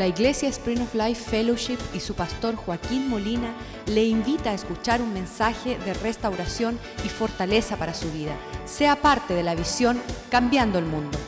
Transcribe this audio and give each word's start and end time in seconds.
La 0.00 0.06
Iglesia 0.06 0.48
Spring 0.48 0.80
of 0.80 0.94
Life 0.94 1.28
Fellowship 1.30 1.76
y 1.92 2.00
su 2.00 2.14
pastor 2.14 2.56
Joaquín 2.56 3.10
Molina 3.10 3.52
le 3.84 4.02
invita 4.02 4.48
a 4.48 4.54
escuchar 4.54 5.02
un 5.02 5.12
mensaje 5.12 5.76
de 5.76 5.92
restauración 5.92 6.78
y 7.04 7.10
fortaleza 7.10 7.76
para 7.76 7.92
su 7.92 8.10
vida. 8.10 8.34
Sea 8.64 8.96
parte 8.96 9.34
de 9.34 9.42
la 9.42 9.54
visión 9.54 10.00
Cambiando 10.30 10.78
el 10.78 10.86
Mundo. 10.86 11.18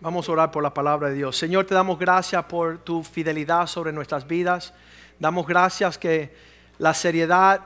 Vamos 0.00 0.28
a 0.28 0.32
orar 0.32 0.52
por 0.52 0.62
la 0.62 0.72
palabra 0.72 1.08
de 1.08 1.16
Dios. 1.16 1.36
Señor, 1.36 1.64
te 1.64 1.74
damos 1.74 1.98
gracias 1.98 2.44
por 2.44 2.78
tu 2.78 3.02
fidelidad 3.02 3.66
sobre 3.66 3.90
nuestras 3.90 4.28
vidas. 4.28 4.72
Damos 5.18 5.44
gracias 5.44 5.98
que 5.98 6.36
la 6.78 6.94
seriedad 6.94 7.62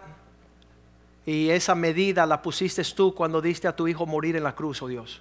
y 1.27 1.50
esa 1.50 1.74
medida 1.74 2.24
la 2.24 2.40
pusiste 2.40 2.82
tú 2.84 3.14
cuando 3.14 3.43
diste 3.43 3.68
a 3.68 3.77
tu 3.77 3.86
hijo 3.86 4.06
morir 4.06 4.34
en 4.34 4.45
la 4.45 4.54
cruz, 4.54 4.80
oh 4.80 4.88
Dios. 4.88 5.20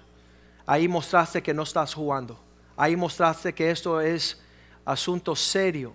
Ahí 0.64 0.88
mostraste 0.88 1.42
que 1.42 1.52
no 1.52 1.64
estás 1.64 1.92
jugando. 1.92 2.40
Ahí 2.76 2.96
mostraste 2.96 3.52
que 3.52 3.70
esto 3.70 4.00
es 4.00 4.40
asunto 4.84 5.36
serio 5.36 5.92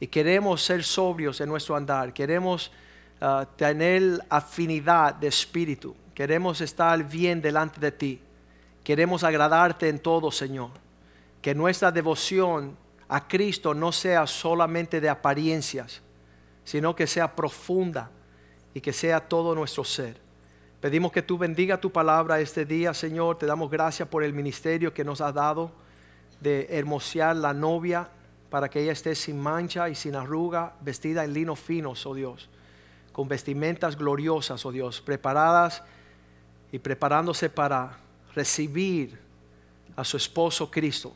y 0.00 0.06
queremos 0.06 0.62
ser 0.62 0.82
sobrios 0.82 1.40
en 1.40 1.48
nuestro 1.48 1.76
andar. 1.76 2.12
Queremos 2.12 2.72
ah, 3.20 3.46
tener 3.56 4.18
afinidad 4.30 5.14
de 5.14 5.28
espíritu. 5.28 5.94
Queremos 6.14 6.60
estar 6.60 7.02
bien 7.04 7.40
delante 7.42 7.78
de 7.78 7.92
ti. 7.92 8.20
Queremos 8.82 9.22
agradarte 9.24 9.88
en 9.88 9.98
todo, 9.98 10.30
Señor. 10.30 10.70
Que 11.42 11.54
nuestra 11.54 11.92
devoción 11.92 12.76
a 13.08 13.26
Cristo 13.28 13.74
no 13.74 13.92
sea 13.92 14.26
solamente 14.26 15.00
de 15.00 15.08
apariencias, 15.08 16.00
sino 16.64 16.96
que 16.96 17.06
sea 17.06 17.34
profunda 17.34 18.10
y 18.72 18.80
que 18.80 18.92
sea 18.92 19.20
todo 19.20 19.54
nuestro 19.54 19.84
ser. 19.84 20.16
Pedimos 20.80 21.12
que 21.12 21.20
tú 21.20 21.36
bendiga 21.36 21.78
tu 21.78 21.92
palabra 21.92 22.40
este 22.40 22.64
día, 22.64 22.94
Señor. 22.94 23.36
Te 23.36 23.44
damos 23.44 23.70
gracias 23.70 24.08
por 24.08 24.24
el 24.24 24.32
ministerio 24.32 24.94
que 24.94 25.04
nos 25.04 25.20
has 25.20 25.34
dado 25.34 25.72
de 26.40 26.66
hermosear 26.70 27.36
la 27.36 27.52
novia 27.52 28.08
para 28.48 28.68
que 28.68 28.82
ella 28.82 28.92
esté 28.92 29.14
sin 29.14 29.40
mancha 29.40 29.88
y 29.88 29.94
sin 29.94 30.16
arruga, 30.16 30.74
vestida 30.80 31.24
en 31.24 31.32
lino 31.32 31.54
finos, 31.54 32.04
oh 32.06 32.14
Dios, 32.14 32.48
con 33.12 33.28
vestimentas 33.28 33.96
gloriosas, 33.96 34.64
oh 34.66 34.72
Dios, 34.72 35.00
preparadas 35.00 35.82
y 36.72 36.78
preparándose 36.78 37.48
para 37.48 37.98
recibir 38.34 39.18
a 39.96 40.04
su 40.04 40.16
esposo 40.16 40.70
Cristo. 40.70 41.12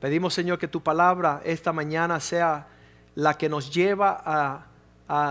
Pedimos, 0.00 0.34
Señor, 0.34 0.58
que 0.58 0.68
tu 0.68 0.82
palabra 0.82 1.40
esta 1.44 1.72
mañana 1.72 2.20
sea 2.20 2.68
la 3.14 3.34
que 3.34 3.48
nos 3.48 3.72
lleva 3.72 4.22
a, 4.24 4.66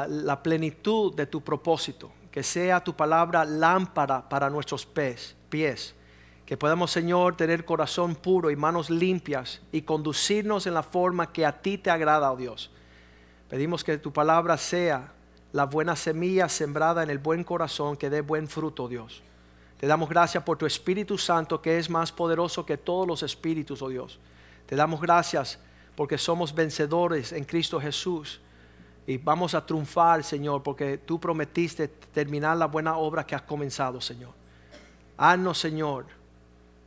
la 0.08 0.44
plenitud 0.44 1.16
de 1.16 1.26
tu 1.26 1.42
propósito, 1.42 2.12
que 2.30 2.44
sea 2.44 2.84
tu 2.84 2.96
palabra 2.96 3.44
lámpara 3.44 4.30
para 4.30 4.48
nuestros 4.48 4.86
pies 4.86 5.96
que 6.46 6.58
podamos, 6.58 6.92
Señor, 6.92 7.38
tener 7.38 7.64
corazón 7.64 8.16
puro 8.16 8.52
y 8.52 8.56
manos 8.56 8.90
limpias 8.90 9.62
y 9.72 9.84
conducirnos 9.84 10.68
en 10.68 10.74
la 10.74 10.84
forma 10.84 11.32
que 11.32 11.46
a 11.46 11.62
ti 11.62 11.78
te 11.78 11.90
agrada, 11.90 12.32
oh 12.32 12.36
Dios. 12.36 12.72
Pedimos 13.50 13.84
que 13.84 13.98
tu 13.98 14.12
palabra 14.12 14.58
sea 14.58 15.14
la 15.54 15.66
buena 15.66 15.96
semilla 15.96 16.50
sembrada 16.50 17.04
en 17.04 17.10
el 17.10 17.20
buen 17.20 17.44
corazón 17.44 17.98
que 17.98 18.10
dé 18.10 18.22
buen 18.22 18.48
fruto, 18.48 18.84
oh 18.84 18.88
Dios. 18.88 19.22
Te 19.78 19.88
damos 19.88 20.10
gracias 20.10 20.44
por 20.44 20.58
tu 20.58 20.66
Espíritu 20.66 21.18
Santo 21.18 21.62
que 21.62 21.78
es 21.78 21.90
más 21.90 22.12
poderoso 22.12 22.66
que 22.66 22.78
todos 22.78 23.08
los 23.08 23.24
espíritus, 23.24 23.82
oh 23.82 23.90
Dios. 23.90 24.20
Te 24.66 24.76
damos 24.76 25.02
gracias 25.02 25.60
porque 25.96 26.18
somos 26.18 26.54
vencedores 26.54 27.32
en 27.32 27.44
Cristo 27.44 27.80
Jesús. 27.80 28.40
Y 29.08 29.18
vamos 29.18 29.56
a 29.56 29.66
triunfar, 29.66 30.24
Señor, 30.24 30.64
porque 30.64 30.98
tú 30.98 31.20
prometiste 31.20 31.88
terminar 31.88 32.56
la 32.58 32.68
buena 32.68 32.98
obra 32.98 33.26
que 33.26 33.36
has 33.36 33.42
comenzado, 33.42 34.00
Señor. 34.00 34.34
Haznos, 35.18 35.58
Señor, 35.58 36.06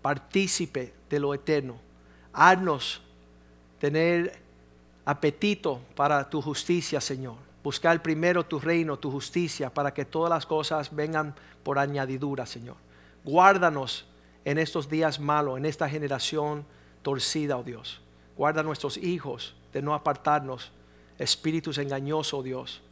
partícipe 0.05 0.93
de 1.09 1.19
lo 1.19 1.33
eterno. 1.33 1.77
Haznos 2.35 3.01
tener 3.79 4.39
apetito 5.03 5.81
para 5.97 6.29
tu 6.29 6.43
justicia, 6.43 7.01
Señor. 7.01 7.37
Buscar 7.63 8.03
primero 8.03 8.45
tu 8.45 8.61
reino, 8.61 8.99
tu 8.99 9.11
justicia, 9.11 9.73
para 9.73 9.95
que 9.95 10.05
todas 10.05 10.29
las 10.29 10.45
cosas 10.45 10.95
vengan 10.95 11.35
por 11.63 11.79
añadidura, 11.79 12.45
Señor. 12.45 12.77
Guárdanos 13.25 14.05
en 14.45 14.59
estos 14.59 14.91
días 14.91 15.19
malos, 15.19 15.57
en 15.57 15.65
esta 15.65 15.89
generación 15.89 16.67
torcida, 17.01 17.57
oh 17.57 17.63
Dios. 17.63 18.03
Guarda 18.37 18.61
a 18.61 18.65
nuestros 18.65 18.99
hijos 18.99 19.57
de 19.73 19.81
no 19.81 19.95
apartarnos, 19.95 20.71
espíritus 21.19 21.79
engañosos, 21.79 22.35
oh 22.35 22.43
Dios. 22.43 22.83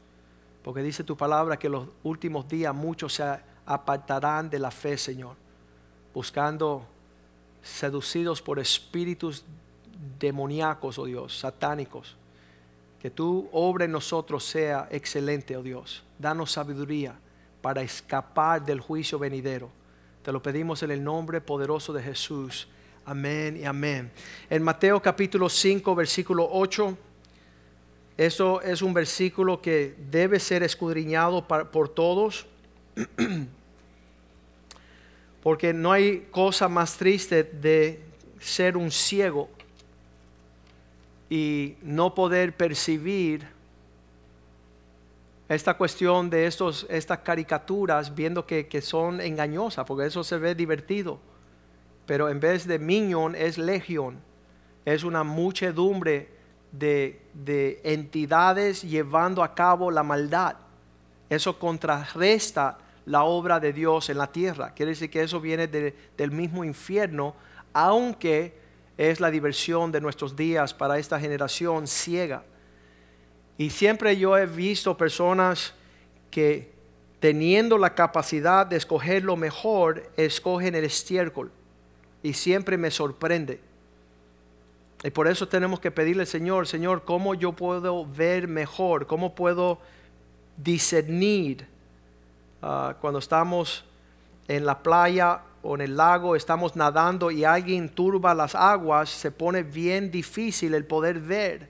Porque 0.64 0.80
dice 0.80 1.04
tu 1.04 1.14
palabra 1.14 1.58
que 1.58 1.68
los 1.68 1.88
últimos 2.04 2.48
días 2.48 2.74
muchos 2.74 3.12
se 3.12 3.38
apartarán 3.66 4.48
de 4.48 4.58
la 4.58 4.70
fe, 4.70 4.96
Señor, 4.96 5.36
buscando 6.14 6.86
seducidos 7.62 8.42
por 8.42 8.58
espíritus 8.58 9.44
demoníacos, 10.18 10.98
oh 10.98 11.06
Dios, 11.06 11.38
satánicos. 11.38 12.16
Que 13.00 13.10
tu 13.10 13.48
obra 13.52 13.84
en 13.84 13.92
nosotros 13.92 14.44
sea 14.44 14.88
excelente, 14.90 15.56
oh 15.56 15.62
Dios. 15.62 16.02
Danos 16.18 16.52
sabiduría 16.52 17.14
para 17.60 17.82
escapar 17.82 18.64
del 18.64 18.80
juicio 18.80 19.18
venidero. 19.18 19.70
Te 20.22 20.32
lo 20.32 20.42
pedimos 20.42 20.82
en 20.82 20.92
el 20.92 21.02
nombre 21.02 21.40
poderoso 21.40 21.92
de 21.92 22.02
Jesús. 22.02 22.68
Amén 23.04 23.56
y 23.56 23.64
amén. 23.64 24.10
En 24.48 24.62
Mateo 24.62 25.02
capítulo 25.02 25.48
5, 25.48 25.94
versículo 25.94 26.48
8. 26.50 26.96
Eso 28.16 28.60
es 28.60 28.82
un 28.82 28.94
versículo 28.94 29.60
que 29.60 29.96
debe 30.10 30.38
ser 30.38 30.62
escudriñado 30.62 31.46
por 31.46 31.88
todos. 31.88 32.46
Porque 35.42 35.72
no 35.72 35.92
hay 35.92 36.28
cosa 36.30 36.68
más 36.68 36.96
triste 36.96 37.42
de 37.42 38.00
ser 38.38 38.76
un 38.76 38.90
ciego 38.90 39.48
y 41.28 41.76
no 41.82 42.14
poder 42.14 42.56
percibir 42.56 43.46
esta 45.48 45.74
cuestión 45.74 46.30
de 46.30 46.46
estos, 46.46 46.86
estas 46.88 47.18
caricaturas, 47.20 48.14
viendo 48.14 48.46
que, 48.46 48.82
son 48.82 49.20
engañosas, 49.20 49.84
porque 49.86 50.06
eso 50.06 50.24
se 50.24 50.38
ve 50.38 50.54
divertido. 50.54 51.18
Pero 52.06 52.28
en 52.28 52.40
vez 52.40 52.66
de 52.66 52.78
minion 52.78 53.34
es 53.34 53.58
legión, 53.58 54.18
es 54.84 55.04
una 55.04 55.24
muchedumbre 55.24 56.28
de, 56.72 57.20
de 57.34 57.80
entidades 57.84 58.82
llevando 58.82 59.42
a 59.42 59.54
cabo 59.54 59.90
la 59.90 60.02
maldad. 60.02 60.56
Eso 61.28 61.58
contrarresta 61.58 62.78
la 63.06 63.24
obra 63.24 63.60
de 63.60 63.72
Dios 63.72 64.10
en 64.10 64.18
la 64.18 64.30
tierra. 64.30 64.72
Quiere 64.74 64.90
decir 64.90 65.10
que 65.10 65.22
eso 65.22 65.40
viene 65.40 65.66
del 65.66 66.30
mismo 66.30 66.64
infierno, 66.64 67.34
aunque 67.72 68.54
es 68.96 69.20
la 69.20 69.30
diversión 69.30 69.90
de 69.90 70.00
nuestros 70.00 70.36
días 70.36 70.74
para 70.74 70.98
esta 70.98 71.18
generación 71.18 71.86
ciega. 71.86 72.44
Y 73.58 73.70
siempre 73.70 74.16
yo 74.16 74.36
he 74.36 74.46
visto 74.46 74.96
personas 74.96 75.74
que 76.30 76.72
teniendo 77.20 77.78
la 77.78 77.94
capacidad 77.94 78.66
de 78.66 78.76
escoger 78.76 79.22
lo 79.22 79.36
mejor, 79.36 80.10
escogen 80.16 80.74
el 80.74 80.84
estiércol. 80.84 81.52
Y 82.22 82.32
siempre 82.32 82.76
me 82.76 82.90
sorprende. 82.90 83.60
Y 85.04 85.10
por 85.10 85.26
eso 85.26 85.48
tenemos 85.48 85.80
que 85.80 85.90
pedirle 85.90 86.22
al 86.22 86.26
Señor, 86.28 86.66
Señor, 86.66 87.04
¿cómo 87.04 87.34
yo 87.34 87.52
puedo 87.52 88.06
ver 88.06 88.46
mejor? 88.46 89.06
¿Cómo 89.06 89.34
puedo 89.34 89.80
discernir 90.56 91.66
Ah, 92.62 92.94
cuando 93.00 93.18
estamos 93.18 93.84
en 94.46 94.64
la 94.64 94.82
playa 94.82 95.40
o 95.62 95.74
en 95.74 95.80
el 95.80 95.96
lago, 95.96 96.36
estamos 96.36 96.76
nadando 96.76 97.30
y 97.32 97.44
alguien 97.44 97.88
turba 97.88 98.34
las 98.34 98.54
aguas, 98.54 99.10
se 99.10 99.32
pone 99.32 99.64
bien 99.64 100.12
difícil 100.12 100.74
el 100.74 100.84
poder 100.84 101.18
ver. 101.18 101.68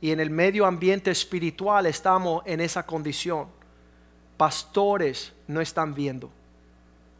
Y 0.00 0.10
en 0.10 0.18
el 0.20 0.30
medio 0.30 0.66
ambiente 0.66 1.10
espiritual 1.10 1.86
estamos 1.86 2.42
en 2.46 2.60
esa 2.60 2.84
condición. 2.84 3.46
Pastores 4.36 5.32
no 5.46 5.60
están 5.60 5.94
viendo. 5.94 6.30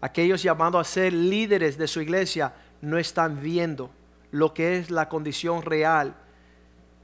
Aquellos 0.00 0.42
llamados 0.42 0.80
a 0.80 0.90
ser 0.90 1.12
líderes 1.12 1.78
de 1.78 1.86
su 1.86 2.00
iglesia 2.02 2.52
no 2.82 2.98
están 2.98 3.40
viendo 3.40 3.90
lo 4.32 4.52
que 4.52 4.76
es 4.76 4.90
la 4.90 5.08
condición 5.08 5.62
real 5.62 6.14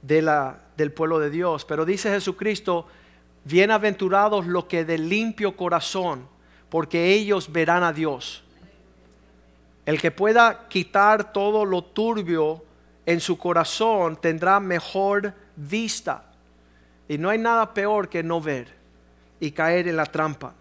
de 0.03 0.21
la, 0.21 0.59
del 0.77 0.93
pueblo 0.93 1.21
de 1.21 1.31
Dios. 1.31 1.65
Pero 1.65 1.85
dice 1.85 2.11
Jesucristo, 2.11 2.87
Bienaventurados 3.45 4.47
los 4.47 4.67
que 4.67 4.85
de 4.85 4.99
limpio 4.99 5.57
corazón, 5.57 6.29
porque 6.69 7.13
ellos 7.13 7.51
verán 7.51 7.83
a 7.83 7.93
Dios. 7.93 8.45
El 9.87 10.01
que 10.01 10.11
pueda 10.11 10.69
quitar 10.69 11.33
todo 11.33 11.65
lo 11.65 11.83
turbio 11.83 12.63
en 13.07 13.21
su 13.21 13.39
corazón 13.39 14.17
tendrá 14.17 14.61
mejor 14.61 15.35
vista. 15.57 16.25
Y 17.09 17.19
no 17.19 17.31
hay 17.31 17.39
nada 17.39 17.75
peor 17.75 18.09
que 18.09 18.23
no 18.23 18.41
ver 18.41 18.69
y 19.41 19.51
caer 19.51 19.89
en 19.89 19.97
la 19.97 20.07
trampa. 20.07 20.55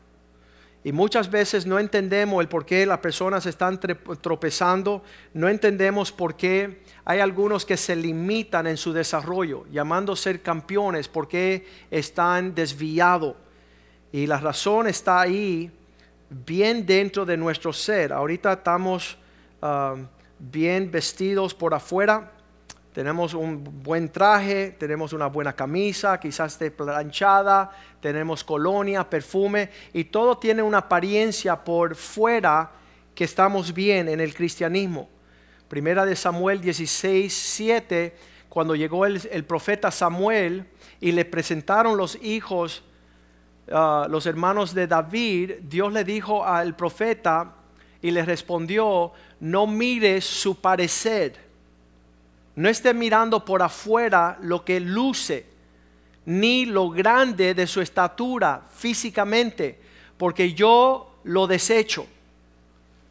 Y 0.84 0.94
muchas 0.94 1.30
veces 1.30 1.66
no 1.66 1.78
entendemos 1.78 2.42
el 2.42 2.48
por 2.48 2.66
qué 2.66 2.86
las 2.86 3.00
personas 3.00 3.46
están 3.46 3.80
tropezando, 4.22 5.04
no 5.34 5.50
entendemos 5.50 6.12
por 6.12 6.36
qué 6.36 6.84
hay 7.04 7.20
algunos 7.20 7.66
que 7.66 7.76
se 7.76 7.98
limitan 7.98 8.66
en 8.66 8.78
su 8.78 8.94
desarrollo, 8.94 9.66
llamando 9.72 10.16
ser 10.16 10.42
campeones, 10.42 11.10
porque 11.10 11.68
están 11.92 12.56
desviados. 12.56 13.36
Y 14.14 14.26
la 14.26 14.40
razón 14.40 14.88
está 14.88 15.20
ahí, 15.20 15.70
bien 16.30 16.86
dentro 16.86 17.26
de 17.26 17.36
nuestro 17.36 17.74
ser. 17.74 18.14
Ahorita 18.14 18.54
estamos 18.54 19.18
ah, 19.62 19.96
bien 20.40 20.90
vestidos 20.90 21.54
por 21.54 21.74
afuera. 21.74 22.32
Tenemos 23.00 23.34
un 23.34 23.64
buen 23.82 24.10
traje, 24.10 24.76
tenemos 24.78 25.14
una 25.14 25.28
buena 25.28 25.54
camisa, 25.54 26.20
quizás 26.20 26.60
de 26.60 26.70
planchada, 26.70 27.72
tenemos 28.02 28.44
colonia, 28.44 29.10
perfume, 29.10 29.70
y 29.94 30.04
todo 30.04 30.38
tiene 30.38 30.62
una 30.62 30.80
apariencia 30.80 31.64
por 31.64 31.96
fuera 31.96 32.70
que 33.16 33.24
estamos 33.24 33.74
bien 33.74 34.10
en 34.10 34.20
el 34.20 34.34
cristianismo. 34.34 35.08
Primera 35.70 36.06
de 36.06 36.14
Samuel 36.14 36.60
16, 36.60 37.34
7, 37.34 38.18
cuando 38.50 38.76
llegó 38.76 39.06
el, 39.06 39.46
profeta 39.46 39.92
Samuel 39.92 40.66
y 41.00 41.14
le 41.14 41.24
presentaron 41.24 41.96
los 41.96 42.22
hijos, 42.22 42.84
ah, 43.72 44.08
los 44.10 44.26
hermanos 44.26 44.74
de 44.74 44.88
David, 44.88 45.52
Dios 45.62 45.94
le 45.94 46.04
dijo 46.04 46.44
al 46.46 46.76
profeta 46.76 47.56
y 48.02 48.12
le 48.12 48.26
respondió, 48.26 49.14
no 49.40 49.68
mires 49.68 50.26
su 50.26 50.60
parecer 50.60 51.48
no 52.60 52.68
esté 52.68 52.94
mirando 52.94 53.46
por 53.46 53.62
afuera 53.62 54.38
lo 54.42 54.66
que 54.66 54.82
luce, 54.82 55.46
ni 56.26 56.66
lo 56.66 56.90
grande 56.90 57.54
de 57.54 57.66
su 57.66 57.80
estatura 57.80 58.64
físicamente, 58.76 59.80
porque 60.18 60.54
yo 60.54 61.20
lo 61.24 61.48
desecho. 61.48 62.06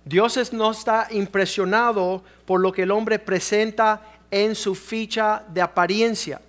Dios 0.05 0.53
no 0.53 0.71
está 0.71 1.09
impresionado 1.12 2.23
por 2.45 2.61
lo 2.61 2.71
que 2.73 2.83
el 2.83 2.91
hombre 2.91 3.19
presenta 3.19 4.03
en 4.31 4.55
su 4.55 4.75
ficha 4.75 5.43
de 5.49 5.62
apariencia. 5.62 6.43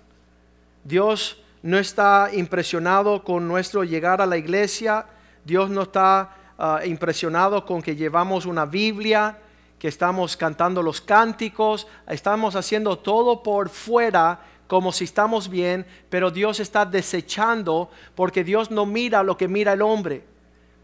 Dios 0.84 1.42
no 1.62 1.78
está 1.78 2.28
impresionado 2.34 3.24
con 3.24 3.48
nuestro 3.48 3.82
llegar 3.82 4.20
a 4.20 4.26
la 4.26 4.36
iglesia. 4.36 5.06
Dios 5.42 5.70
no 5.70 5.84
está 5.84 6.36
ah, 6.58 6.80
impresionado 6.84 7.64
con 7.64 7.80
que 7.80 7.96
llevamos 7.96 8.44
una 8.44 8.66
Biblia 8.66 9.38
que 9.80 9.88
estamos 9.88 10.36
cantando 10.36 10.82
los 10.82 11.00
cánticos, 11.00 11.88
estamos 12.06 12.54
haciendo 12.54 12.98
todo 12.98 13.42
por 13.42 13.70
fuera 13.70 14.40
como 14.66 14.92
si 14.92 15.04
estamos 15.04 15.48
bien, 15.48 15.86
pero 16.10 16.30
Dios 16.30 16.60
está 16.60 16.84
desechando 16.84 17.90
porque 18.14 18.44
Dios 18.44 18.70
no 18.70 18.84
mira 18.84 19.22
lo 19.22 19.38
que 19.38 19.48
mira 19.48 19.72
el 19.72 19.80
hombre. 19.82 20.22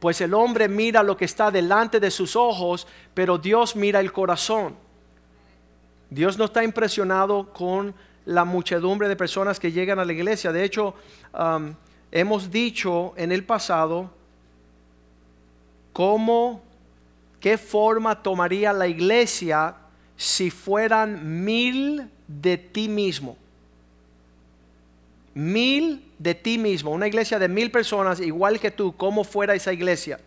Pues 0.00 0.20
el 0.22 0.32
hombre 0.32 0.66
mira 0.68 1.02
lo 1.02 1.16
que 1.16 1.26
está 1.26 1.50
delante 1.50 2.00
de 2.00 2.10
sus 2.10 2.36
ojos, 2.36 2.86
pero 3.12 3.36
Dios 3.36 3.76
mira 3.76 4.00
el 4.00 4.12
corazón. 4.12 4.74
Dios 6.08 6.38
no 6.38 6.46
está 6.46 6.64
impresionado 6.64 7.52
con 7.52 7.94
la 8.24 8.46
muchedumbre 8.46 9.08
de 9.08 9.16
personas 9.16 9.60
que 9.60 9.72
llegan 9.72 9.98
a 9.98 10.06
la 10.06 10.12
iglesia. 10.14 10.52
De 10.52 10.64
hecho, 10.64 10.94
hemos 12.10 12.50
dicho 12.50 13.12
en 13.16 13.30
el 13.30 13.44
pasado 13.44 14.10
cómo 15.92 16.65
¿Qué 17.46 17.58
forma 17.58 18.24
tomaría 18.24 18.72
la 18.72 18.88
iglesia 18.88 19.76
si 20.16 20.50
fueran 20.50 21.44
mil 21.44 22.10
de 22.26 22.58
ti 22.58 22.88
mismo? 22.88 23.36
Mil 25.32 26.10
de 26.18 26.34
ti 26.34 26.58
mismo, 26.58 26.90
una 26.90 27.06
iglesia 27.06 27.38
de 27.38 27.46
mil 27.46 27.70
personas 27.70 28.18
igual 28.18 28.58
que 28.58 28.72
tú, 28.72 28.96
¿cómo 28.96 29.22
fuera 29.22 29.54
esa 29.54 29.72
iglesia? 29.72 30.18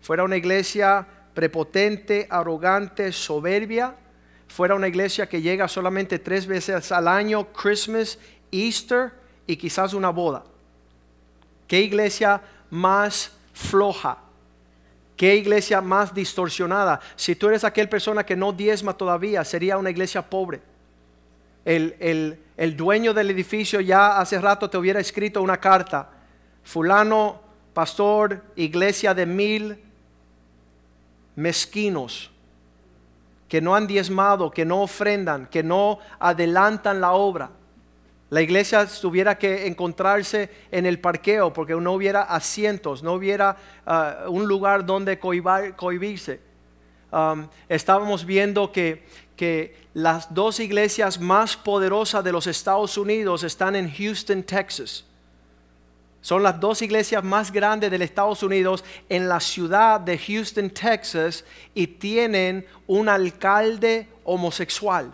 ¿Fuera 0.00 0.24
una 0.24 0.36
iglesia 0.36 1.06
prepotente, 1.34 2.26
arrogante, 2.28 3.12
soberbia? 3.12 3.94
¿Fuera 4.48 4.74
una 4.74 4.88
iglesia 4.88 5.28
que 5.28 5.40
llega 5.40 5.68
solamente 5.68 6.18
tres 6.18 6.48
veces 6.48 6.90
al 6.90 7.06
año, 7.06 7.46
Christmas, 7.52 8.18
Easter 8.50 9.12
y 9.46 9.54
quizás 9.54 9.94
una 9.94 10.10
boda? 10.10 10.42
¿Qué 11.68 11.80
iglesia 11.80 12.42
más 12.70 13.36
floja? 13.52 14.29
¿Qué 15.20 15.36
iglesia 15.36 15.82
más 15.82 16.14
distorsionada? 16.14 16.98
Si 17.14 17.36
tú 17.36 17.48
eres 17.48 17.62
aquel 17.62 17.90
persona 17.90 18.24
que 18.24 18.34
no 18.34 18.54
diezma 18.54 18.94
todavía, 18.94 19.44
sería 19.44 19.76
una 19.76 19.90
iglesia 19.90 20.22
pobre. 20.22 20.62
El, 21.62 22.38
el, 22.56 22.74
dueño 22.74 23.12
del 23.12 23.28
edificio 23.28 23.82
ya 23.82 24.18
hace 24.18 24.40
rato 24.40 24.70
te 24.70 24.78
hubiera 24.78 24.98
escrito 24.98 25.42
una 25.42 25.58
carta. 25.58 26.08
Fulano, 26.62 27.38
pastor, 27.74 28.42
iglesia 28.56 29.12
de 29.12 29.26
mil 29.26 29.78
mezquinos 31.36 32.30
que 33.46 33.60
no 33.60 33.74
han 33.74 33.86
diezmado, 33.86 34.50
que 34.50 34.64
no 34.64 34.80
ofrendan, 34.80 35.48
que 35.48 35.62
no 35.62 35.98
adelantan 36.18 36.98
la 36.98 37.12
obra. 37.12 37.50
La 38.30 38.40
iglesia 38.40 38.86
tuviera 38.86 39.36
que 39.36 39.66
encontrarse 39.66 40.48
en 40.70 40.86
el 40.86 41.00
parqueo 41.00 41.52
porque 41.52 41.74
no 41.74 41.92
hubiera 41.92 42.22
asientos, 42.22 43.02
no 43.02 43.14
hubiera 43.14 43.56
ah, 43.84 44.26
un 44.28 44.46
lugar 44.46 44.86
donde 44.86 45.18
cohibirse. 45.18 46.40
Um, 47.12 47.48
estábamos 47.68 48.24
viendo 48.24 48.70
que, 48.70 49.04
que 49.34 49.76
las 49.94 50.32
dos 50.32 50.60
iglesias 50.60 51.18
más 51.18 51.56
poderosas 51.56 52.22
de 52.22 52.30
los 52.30 52.46
Estados 52.46 52.96
Unidos 52.96 53.42
están 53.42 53.74
en 53.74 53.92
Houston, 53.92 54.44
Texas. 54.44 55.04
Son 56.20 56.42
las 56.42 56.60
dos 56.60 56.82
iglesias 56.82 57.24
más 57.24 57.50
grandes 57.50 57.90
del 57.90 58.02
Estados 58.02 58.44
Unidos 58.44 58.84
en 59.08 59.28
la 59.28 59.40
ciudad 59.40 59.98
de 59.98 60.16
Houston, 60.18 60.70
Texas, 60.70 61.44
y 61.74 61.86
tienen 61.86 62.64
un 62.86 63.08
alcalde 63.08 64.06
homosexual. 64.22 65.10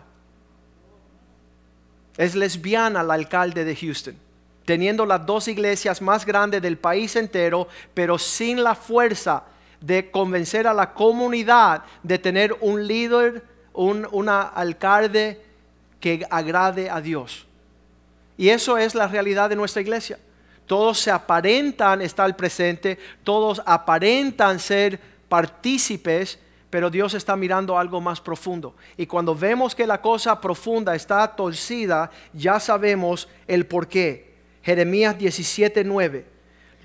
Es 2.16 2.34
lesbiana 2.34 3.02
la 3.02 3.14
alcalde 3.14 3.64
de 3.64 3.76
Houston, 3.76 4.16
teniendo 4.64 5.04
las 5.04 5.24
dos 5.26 5.48
iglesias 5.48 6.00
más 6.00 6.24
grandes 6.24 6.62
del 6.62 6.78
país 6.78 7.16
entero, 7.16 7.68
pero 7.94 8.18
sin 8.18 8.62
la 8.62 8.74
fuerza 8.74 9.44
de 9.80 10.10
convencer 10.10 10.66
a 10.66 10.74
la 10.74 10.94
comunidad 10.94 11.82
de 12.02 12.18
tener 12.18 12.56
un 12.60 12.86
líder, 12.86 13.42
un 13.72 14.06
una 14.10 14.42
alcalde 14.42 15.42
que 16.00 16.26
agrade 16.30 16.88
a 16.90 17.00
Dios. 17.00 17.46
Y 18.38 18.48
eso 18.48 18.76
es 18.78 18.94
la 18.94 19.08
realidad 19.08 19.48
de 19.48 19.56
nuestra 19.56 19.82
iglesia. 19.82 20.18
Todos 20.66 20.98
se 20.98 21.10
aparentan 21.10 22.02
estar 22.02 22.34
presente, 22.36 22.98
todos 23.22 23.62
aparentan 23.64 24.58
ser 24.58 25.00
partícipes, 25.28 26.38
pero 26.76 26.90
Dios 26.90 27.14
está 27.14 27.36
mirando 27.36 27.78
algo 27.78 28.02
más 28.02 28.20
profundo. 28.20 28.74
Y 28.98 29.06
cuando 29.06 29.34
vemos 29.34 29.74
que 29.74 29.86
la 29.86 30.02
cosa 30.02 30.38
profunda 30.38 30.94
está 30.94 31.26
torcida, 31.34 32.10
ya 32.34 32.60
sabemos 32.60 33.30
el 33.46 33.64
por 33.64 33.88
qué. 33.88 34.34
Jeremías 34.62 35.16
17:9. 35.16 36.26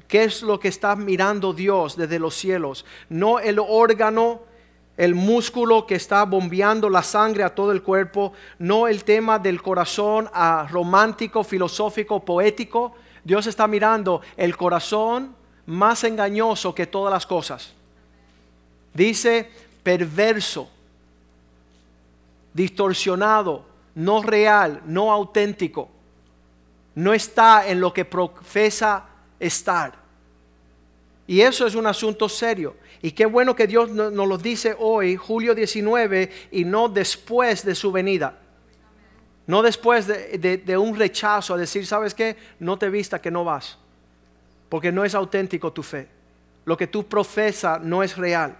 ¿Qué 0.07 0.23
es 0.23 0.43
lo 0.43 0.61
que 0.61 0.69
está 0.69 0.95
mirando 0.95 1.51
Dios 1.51 1.97
desde 1.97 2.19
los 2.19 2.35
cielos? 2.35 2.85
No 3.09 3.39
el 3.39 3.59
órgano, 3.59 4.43
el 4.95 5.13
músculo 5.13 5.85
que 5.85 5.95
está 5.95 6.23
bombeando 6.23 6.89
la 6.89 7.03
sangre 7.03 7.43
a 7.43 7.53
todo 7.53 7.73
el 7.73 7.83
cuerpo, 7.83 8.31
no 8.59 8.87
el 8.87 9.03
tema 9.03 9.39
del 9.39 9.61
corazón 9.61 10.29
a 10.31 10.69
romántico, 10.71 11.43
filosófico, 11.43 12.23
poético. 12.23 12.93
Dios 13.25 13.45
está 13.45 13.67
mirando 13.67 14.21
el 14.37 14.55
corazón 14.55 15.35
más 15.65 16.05
engañoso 16.05 16.73
que 16.73 16.87
todas 16.87 17.11
las 17.11 17.25
cosas. 17.25 17.73
Dice 18.93 19.49
perverso, 19.83 20.69
distorsionado, 22.53 23.65
no 23.95 24.21
real, 24.21 24.81
no 24.85 25.11
auténtico. 25.11 25.89
No 26.95 27.13
está 27.13 27.67
en 27.67 27.79
lo 27.79 27.93
que 27.93 28.05
profesa 28.05 29.05
estar. 29.39 29.93
Y 31.27 31.41
eso 31.41 31.65
es 31.65 31.75
un 31.75 31.87
asunto 31.87 32.27
serio. 32.27 32.75
Y 33.01 33.11
qué 33.11 33.25
bueno 33.25 33.55
que 33.55 33.67
Dios 33.67 33.89
nos 33.89 34.27
lo 34.27 34.37
dice 34.37 34.75
hoy, 34.77 35.15
julio 35.15 35.55
19, 35.55 36.31
y 36.51 36.65
no 36.65 36.89
después 36.89 37.63
de 37.63 37.73
su 37.73 37.91
venida. 37.91 38.37
No 39.47 39.61
después 39.61 40.07
de, 40.07 40.77
un 40.77 40.95
rechazo 40.95 41.53
a 41.53 41.57
decir, 41.57 41.85
¿sabes 41.85 42.13
qué? 42.13 42.37
No 42.59 42.77
te 42.77 42.89
vista 42.89 43.19
que 43.19 43.31
no 43.31 43.43
vas. 43.43 43.77
Porque 44.69 44.91
no 44.91 45.03
es 45.03 45.15
auténtico 45.15 45.73
tu 45.73 45.83
fe. 45.83 46.07
Lo 46.65 46.77
que 46.77 46.87
tú 46.87 47.07
profesas 47.07 47.81
no 47.81 48.03
es 48.03 48.15
real. 48.17 48.55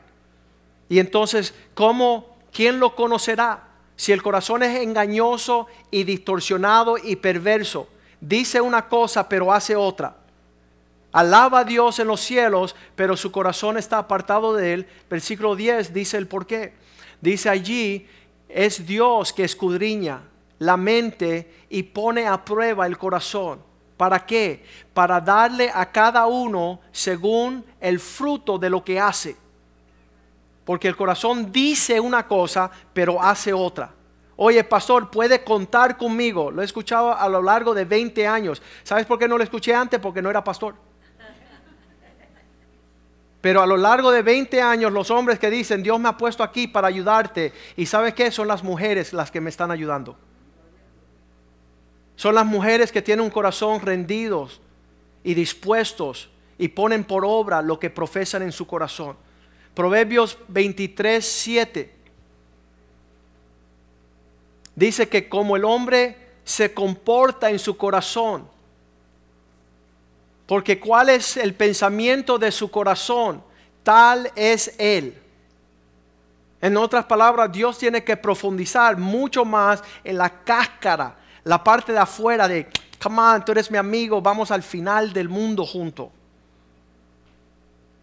Y 0.91 0.99
entonces, 0.99 1.53
¿cómo, 1.73 2.35
quién 2.51 2.81
lo 2.81 2.97
conocerá? 2.97 3.63
Si 3.95 4.11
el 4.11 4.21
corazón 4.21 4.61
es 4.61 4.81
engañoso 4.81 5.67
y 5.89 6.03
distorsionado 6.03 6.97
y 6.97 7.15
perverso, 7.15 7.87
dice 8.19 8.59
una 8.59 8.89
cosa 8.89 9.29
pero 9.29 9.53
hace 9.53 9.73
otra. 9.73 10.17
Alaba 11.13 11.59
a 11.59 11.63
Dios 11.63 11.97
en 11.99 12.07
los 12.07 12.19
cielos, 12.19 12.75
pero 12.97 13.15
su 13.15 13.31
corazón 13.31 13.77
está 13.77 13.99
apartado 13.99 14.53
de 14.53 14.73
él. 14.73 14.87
Versículo 15.09 15.55
10 15.55 15.93
dice 15.93 16.17
el 16.17 16.27
por 16.27 16.45
qué. 16.45 16.73
Dice 17.21 17.47
allí, 17.47 18.05
es 18.49 18.85
Dios 18.85 19.31
que 19.31 19.45
escudriña 19.45 20.23
la 20.59 20.75
mente 20.75 21.67
y 21.69 21.83
pone 21.83 22.27
a 22.27 22.43
prueba 22.43 22.85
el 22.85 22.97
corazón. 22.97 23.61
¿Para 23.95 24.25
qué? 24.25 24.65
Para 24.93 25.21
darle 25.21 25.71
a 25.73 25.89
cada 25.89 26.27
uno 26.27 26.81
según 26.91 27.63
el 27.79 27.97
fruto 28.01 28.57
de 28.57 28.69
lo 28.69 28.83
que 28.83 28.99
hace. 28.99 29.37
Porque 30.65 30.87
el 30.87 30.95
corazón 30.95 31.51
dice 31.51 31.99
una 31.99 32.27
cosa, 32.27 32.69
pero 32.93 33.21
hace 33.21 33.53
otra. 33.53 33.93
Oye, 34.35 34.63
pastor, 34.63 35.11
puede 35.11 35.43
contar 35.43 35.97
conmigo. 35.97 36.49
Lo 36.51 36.61
he 36.61 36.65
escuchado 36.65 37.15
a 37.15 37.29
lo 37.29 37.41
largo 37.41 37.73
de 37.73 37.85
20 37.85 38.25
años. 38.27 38.61
¿Sabes 38.83 39.05
por 39.05 39.19
qué 39.19 39.27
no 39.27 39.37
lo 39.37 39.43
escuché 39.43 39.73
antes? 39.73 39.99
Porque 39.99 40.21
no 40.21 40.29
era 40.29 40.43
pastor. 40.43 40.75
Pero 43.41 43.61
a 43.61 43.65
lo 43.65 43.75
largo 43.75 44.11
de 44.11 44.21
20 44.21 44.61
años 44.61 44.91
los 44.91 45.09
hombres 45.09 45.39
que 45.39 45.49
dicen, 45.49 45.81
Dios 45.81 45.99
me 45.99 46.09
ha 46.09 46.17
puesto 46.17 46.43
aquí 46.43 46.67
para 46.67 46.87
ayudarte, 46.87 47.51
y 47.75 47.87
¿sabes 47.87 48.13
qué? 48.13 48.29
Son 48.29 48.47
las 48.47 48.63
mujeres 48.63 49.13
las 49.13 49.31
que 49.31 49.41
me 49.41 49.49
están 49.49 49.71
ayudando. 49.71 50.15
Son 52.15 52.35
las 52.35 52.45
mujeres 52.45 52.91
que 52.91 53.01
tienen 53.01 53.25
un 53.25 53.31
corazón 53.31 53.81
rendidos 53.81 54.61
y 55.23 55.33
dispuestos 55.33 56.29
y 56.59 56.67
ponen 56.67 57.03
por 57.03 57.25
obra 57.25 57.63
lo 57.63 57.79
que 57.79 57.89
profesan 57.89 58.43
en 58.43 58.51
su 58.51 58.67
corazón. 58.67 59.17
Proverbios 59.73 60.37
23, 60.49 61.25
7 61.25 61.95
dice 64.75 65.07
que 65.07 65.29
como 65.29 65.55
el 65.55 65.65
hombre 65.65 66.17
se 66.43 66.73
comporta 66.73 67.49
en 67.49 67.59
su 67.59 67.77
corazón, 67.77 68.47
porque 70.45 70.79
cuál 70.79 71.09
es 71.09 71.37
el 71.37 71.53
pensamiento 71.53 72.37
de 72.37 72.51
su 72.51 72.69
corazón, 72.69 73.43
tal 73.83 74.31
es 74.35 74.75
él. 74.77 75.17
En 76.59 76.77
otras 76.77 77.05
palabras, 77.05 77.51
Dios 77.51 77.77
tiene 77.77 78.03
que 78.03 78.17
profundizar 78.17 78.97
mucho 78.97 79.45
más 79.45 79.81
en 80.03 80.17
la 80.17 80.43
cáscara, 80.43 81.15
la 81.43 81.63
parte 81.63 81.91
de 81.91 81.99
afuera 81.99 82.47
de, 82.47 82.67
come 83.01 83.21
on, 83.21 83.45
tú 83.45 83.53
eres 83.53 83.71
mi 83.71 83.77
amigo, 83.77 84.21
vamos 84.21 84.51
al 84.51 84.61
final 84.61 85.13
del 85.13 85.29
mundo 85.29 85.65
juntos. 85.65 86.09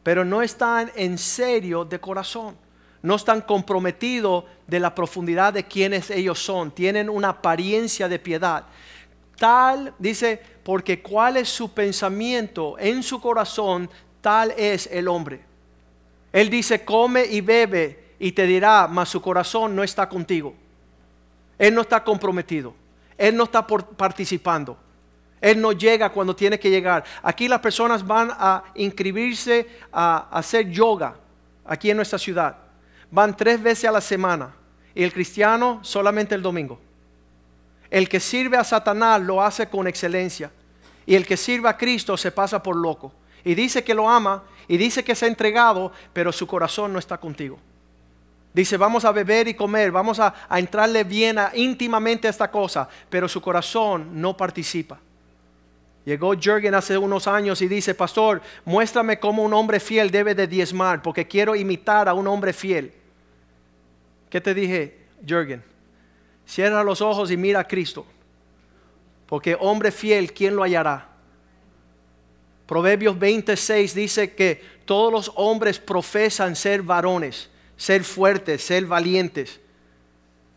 Pero 0.09 0.25
no 0.25 0.41
están 0.41 0.91
en 0.95 1.19
serio 1.19 1.85
de 1.85 2.01
corazón, 2.01 2.57
no 3.03 3.17
están 3.17 3.43
comprometidos 3.43 4.45
de 4.67 4.81
la 4.81 4.95
profundidad 4.95 5.53
de 5.53 5.65
quienes 5.65 6.09
ellos 6.09 6.43
son, 6.43 6.71
tienen 6.71 7.11
una 7.11 7.29
apariencia 7.29 8.09
de 8.09 8.19
piedad. 8.19 8.65
Tal, 9.37 9.93
dice, 9.99 10.41
porque 10.65 11.03
cuál 11.03 11.37
es 11.37 11.51
su 11.51 11.75
pensamiento 11.75 12.79
en 12.79 13.03
su 13.03 13.21
corazón, 13.21 13.91
tal 14.23 14.53
es 14.53 14.89
el 14.91 15.09
hombre. 15.09 15.43
Él 16.33 16.49
dice, 16.49 16.87
come 16.87 17.27
y 17.27 17.43
bebe 17.43 18.15
y 18.19 18.33
te 18.33 18.47
dirá, 18.47 18.89
mas 18.89 19.11
su 19.11 19.21
corazón 19.21 19.77
no 19.77 19.83
está 19.85 20.09
contigo. 20.09 20.55
Él 21.59 21.75
no 21.75 21.83
está 21.83 22.03
comprometido. 22.03 22.75
Él 23.19 23.37
no 23.37 23.45
está 23.45 23.67
participando. 23.67 24.79
Él 25.41 25.61
no 25.61 25.73
llega 25.73 26.11
cuando 26.11 26.35
tiene 26.35 26.59
que 26.59 26.71
llegar. 26.71 27.05
Aquí 27.23 27.49
las 27.49 27.61
personas 27.61 28.07
van 28.07 28.31
a 28.33 28.65
inscribirse 28.75 29.69
a 29.93 30.29
hacer 30.31 30.71
yoga, 30.71 31.17
aquí 31.65 31.91
en 31.91 31.97
nuestra 31.97 32.19
ciudad. 32.19 32.57
Van 33.11 33.37
tres 33.37 33.63
veces 33.63 33.89
a 33.89 33.93
la 33.93 34.01
semana. 34.01 34.55
Y 34.95 35.05
el 35.05 35.13
cristiano 35.13 35.81
solamente 35.83 36.35
el 36.35 36.43
domingo. 36.43 36.81
El 37.91 38.09
que 38.09 38.21
sirve 38.21 38.57
a 38.57 38.65
Satanás 38.65 39.21
lo 39.21 39.43
hace 39.43 39.69
con 39.69 39.87
excelencia. 39.87 40.51
Y 41.07 41.15
el 41.15 41.27
que 41.27 41.37
sirve 41.37 41.69
a 41.69 41.77
Cristo 41.77 42.17
se 42.17 42.33
pasa 42.33 42.63
por 42.63 42.77
loco. 42.77 43.13
Y 43.45 43.55
dice 43.55 43.83
que 43.85 43.95
lo 43.95 44.09
ama 44.09 44.43
y 44.67 44.77
dice 44.77 45.03
que 45.03 45.15
se 45.15 45.25
ha 45.25 45.29
entregado, 45.29 45.93
pero 46.13 46.33
su 46.33 46.47
corazón 46.47 46.93
no 46.93 46.99
está 46.99 47.17
contigo. 47.19 47.59
Dice, 48.53 48.77
vamos 48.77 49.05
a 49.05 49.13
beber 49.13 49.49
y 49.49 49.55
comer, 49.55 49.91
vamos 49.93 50.19
a, 50.21 50.35
entrarle 50.51 51.05
bien 51.05 51.39
íntimamente 51.55 52.27
a 52.27 52.31
esta 52.31 52.51
cosa, 52.51 52.89
pero 53.09 53.29
su 53.29 53.41
corazón 53.41 54.21
no 54.21 54.37
participa. 54.37 54.99
Llegó 56.09 56.33
Jürgen 56.33 56.75
hace 56.75 56.97
unos 56.97 57.27
años 57.27 57.61
y 57.61 57.69
dice, 57.69 57.95
pastor, 57.95 58.41
muéstrame 58.65 59.21
cómo 59.21 59.43
un 59.43 59.53
hombre 59.53 59.79
fiel 59.79 60.11
debe 60.11 60.35
de 60.35 60.47
diezmar, 60.47 61.03
porque 61.03 61.29
quiero 61.29 61.55
imitar 61.55 62.09
a 62.09 62.15
un 62.15 62.27
hombre 62.27 62.55
fiel. 62.55 62.95
¿Qué 64.31 64.41
te 64.41 64.55
dije, 64.55 64.97
Jürgen? 65.23 65.63
Cierra 66.47 66.83
los 66.83 67.03
ojos 67.03 67.31
y 67.31 67.37
mira 67.37 67.61
a 67.61 67.69
Cristo, 67.69 68.07
porque 69.27 69.55
hombre 69.61 69.93
fiel, 69.93 70.33
¿quién 70.33 70.57
lo 70.57 70.63
hallará? 70.63 71.09
Proverbios 72.67 73.19
26 73.19 73.95
dice 73.95 74.35
que 74.35 74.65
todos 74.87 75.13
los 75.13 75.33
hombres 75.35 75.79
profesan 75.79 76.57
ser 76.57 76.81
varones 76.81 77.51
ser 77.77 78.03
fuertes, 78.03 78.63
ser 78.63 78.85
valientes. 78.87 79.61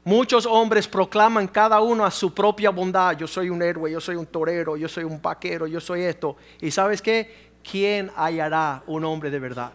Muchos 0.04 0.48
hombres 0.48 0.88
proclaman 0.88 1.48
cada 1.48 1.80
uno 1.80 2.04
a 2.04 2.10
su 2.10 2.34
propia 2.34 2.72
bondad. 2.72 3.16
Yo 3.18 3.28
soy 3.28 3.50
un 3.50 3.62
héroe, 3.62 3.92
yo 3.92 4.02
soy 4.02 4.16
un 4.16 4.26
torero, 4.26 4.76
yo 4.76 4.88
soy 4.88 5.04
un 5.04 5.22
vaquero, 5.22 5.68
yo 5.68 5.80
soy 5.80 6.02
esto. 6.02 6.38
¿Y 6.60 6.72
sabes 6.72 7.02
qué? 7.02 7.52
¿Quién 7.64 8.12
hallará 8.16 8.82
un 8.88 9.06
hombre 9.06 9.30
de 9.30 9.40
verdad? 9.40 9.72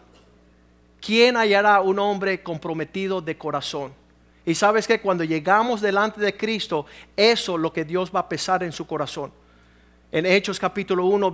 ¿Quién 1.00 1.36
hallará 1.36 1.80
un 1.80 2.00
hombre 2.00 2.42
comprometido 2.42 3.20
de 3.20 3.38
corazón? 3.38 3.92
Y 4.44 4.56
sabes 4.56 4.88
que 4.88 5.00
cuando 5.00 5.22
llegamos 5.22 5.80
delante 5.80 6.20
de 6.20 6.36
Cristo, 6.36 6.86
eso 7.16 7.54
es 7.54 7.60
lo 7.60 7.72
que 7.72 7.84
Dios 7.84 8.10
va 8.14 8.20
a 8.20 8.28
pesar 8.28 8.64
en 8.64 8.72
su 8.72 8.84
corazón. 8.84 9.30
En 10.10 10.26
Hechos 10.26 10.58
capítulo 10.58 11.04
1, 11.06 11.32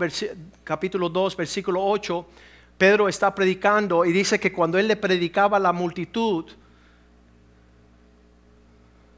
capítulo 0.65 1.09
2, 1.09 1.37
versículo 1.37 1.83
8, 1.83 2.27
Pedro 2.77 3.09
está 3.09 3.35
predicando 3.35 4.05
y 4.05 4.13
dice 4.13 4.39
que 4.39 4.53
cuando 4.53 4.79
él 4.79 4.89
le 4.89 4.97
predicaba 4.97 5.57
a 5.57 5.61
la 5.61 5.73
multitud, 5.73 6.47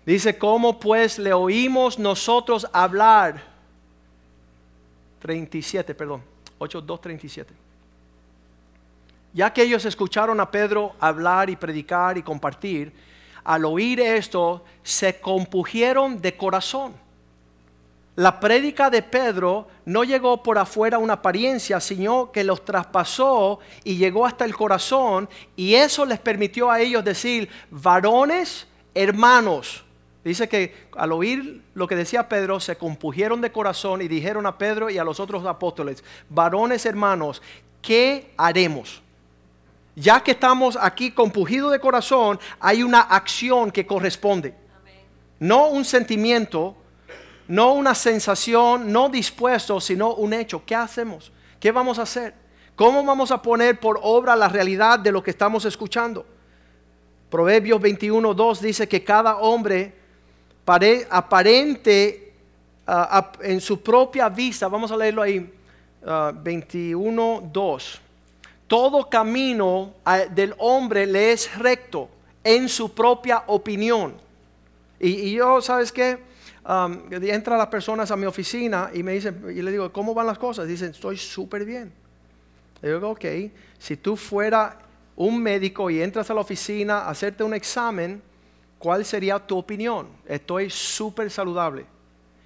dice, 0.05 0.39
¿cómo 0.39 0.79
pues 0.79 1.19
le 1.19 1.33
oímos 1.33 1.99
nosotros 1.99 2.67
hablar? 2.73 3.43
37, 5.21 5.95
perdón, 5.95 6.23
8, 6.59 6.81
2, 6.81 7.01
37. 7.01 7.55
Ya 9.33 9.53
que 9.53 9.63
ellos 9.63 9.85
escucharon 9.85 10.39
a 10.41 10.51
Pedro 10.51 10.95
hablar 11.01 11.51
y 11.51 11.57
predicar 11.57 12.17
y 12.19 12.23
compartir, 12.23 12.93
al 13.43 13.65
oír 13.65 14.01
esto 14.01 14.65
se 14.83 15.21
compugieron 15.21 16.21
de 16.21 16.37
corazón 16.37 17.05
la 18.17 18.39
prédica 18.39 18.91
de 18.91 19.03
Pedro 19.03 19.67
no 19.85 20.05
llegó 20.05 20.41
por 20.43 20.57
afuera 20.57 20.99
una 20.99 21.15
apariencia, 21.15 21.81
sino 21.81 22.31
que 22.31 22.45
los 22.45 22.65
traspasó 22.65 23.59
y 23.83 23.97
llegó 23.97 24.25
hasta 24.25 24.45
el 24.45 24.55
corazón 24.55 25.29
y 25.57 25.75
eso 25.75 26.07
les 26.07 26.21
permitió 26.21 26.71
a 26.71 26.81
ellos 26.81 27.05
decir, 27.05 27.49
varones, 27.71 28.69
hermanos. 28.95 29.84
Dice 30.25 30.49
que 30.49 30.75
al 30.97 31.13
oír 31.13 31.63
lo 31.75 31.87
que 31.87 31.97
decía 31.97 32.29
Pedro, 32.29 32.59
se 32.59 32.77
compugieron 32.77 33.43
de 33.43 33.53
corazón 33.53 34.01
y 34.01 34.09
dijeron 34.09 34.47
a 34.47 34.57
Pedro 34.57 34.89
y 34.89 34.97
a 34.97 35.05
los 35.05 35.21
otros 35.21 35.45
apóstoles, 35.45 36.03
varones, 36.31 36.87
hermanos, 36.87 37.43
¿qué 37.83 38.33
haremos? 38.39 39.03
Ya 39.95 40.21
que 40.23 40.31
estamos 40.31 40.79
aquí 40.81 41.11
compugidos 41.11 41.71
de 41.73 41.79
corazón, 41.79 42.41
hay 42.59 42.83
una 42.83 43.01
acción 43.01 43.71
que 43.71 43.87
corresponde. 43.87 44.55
No 45.39 45.67
un 45.67 45.85
sentimiento, 45.85 46.75
no 47.47 47.75
una 47.75 47.95
sensación, 47.95 48.91
no 48.91 49.11
dispuesto, 49.11 49.79
sino 49.79 50.15
un 50.15 50.33
hecho. 50.33 50.63
¿Qué 50.65 50.75
hacemos? 50.75 51.33
¿Qué 51.61 51.71
vamos 51.71 51.99
a 51.99 52.03
hacer? 52.03 52.35
¿Cómo 52.75 53.05
vamos 53.05 53.31
a 53.31 53.43
poner 53.43 53.79
por 53.79 54.01
obra 54.03 54.35
la 54.35 54.49
realidad 54.49 54.99
de 54.99 55.13
lo 55.13 55.23
que 55.23 55.31
estamos 55.31 55.67
escuchando? 55.67 56.25
Proverbios 57.29 57.81
21, 57.81 58.33
2 58.33 58.61
dice 58.63 58.89
que 58.89 59.05
cada 59.05 59.37
hombre 59.37 60.04
aparente 60.67 62.33
ah, 62.87 63.33
en 63.43 63.61
su 63.61 63.83
propia 63.83 64.29
vista, 64.29 64.69
vamos 64.69 64.91
a 64.91 64.97
leerlo 64.97 65.23
ahí, 65.23 65.53
21, 66.43 67.43
ah, 67.43 67.49
2. 67.53 68.01
Todo 68.67 69.09
camino 69.09 69.95
ah, 70.05 70.19
del 70.21 70.55
hombre 70.59 71.07
le 71.07 71.33
es 71.33 71.57
recto 71.59 72.09
en 72.43 72.69
su 72.69 72.95
propia 72.95 73.45
opinión. 73.47 74.15
Y, 75.01 75.33
yo, 75.33 75.61
¿sabes 75.61 75.93
qué? 75.93 76.19
um, 76.67 77.13
entra 77.13 77.57
las 77.57 77.67
personas 77.67 78.11
a 78.11 78.17
mi 78.17 78.27
oficina 78.27 78.91
y 78.93 79.03
me 79.03 79.13
dicen, 79.13 79.45
y 79.51 79.61
le 79.61 79.71
digo, 79.71 79.93
¿cómo 79.93 80.15
van 80.15 80.27
las 80.27 80.39
cosas? 80.39 80.67
Dicen, 80.67 80.91
estoy 80.91 81.17
súper 81.17 81.65
bien. 81.65 81.93
Le 82.81 82.93
digo, 82.93 83.11
ok, 83.11 83.25
si 83.79 83.97
tú 83.97 84.17
fuera 84.17 84.79
un 85.17 85.43
médico 85.43 85.91
y 85.91 86.03
entras 86.03 86.31
a 86.31 86.35
la 86.35 86.41
oficina 86.41 87.01
a 87.01 87.11
hacerte 87.11 87.45
un 87.45 87.55
examen, 87.55 88.23
¿cuál 88.85 89.03
sería 89.07 89.39
tu 89.39 89.57
opinión? 89.57 90.09
Estoy 90.27 90.69
súper 90.69 91.31
saludable. 91.31 91.87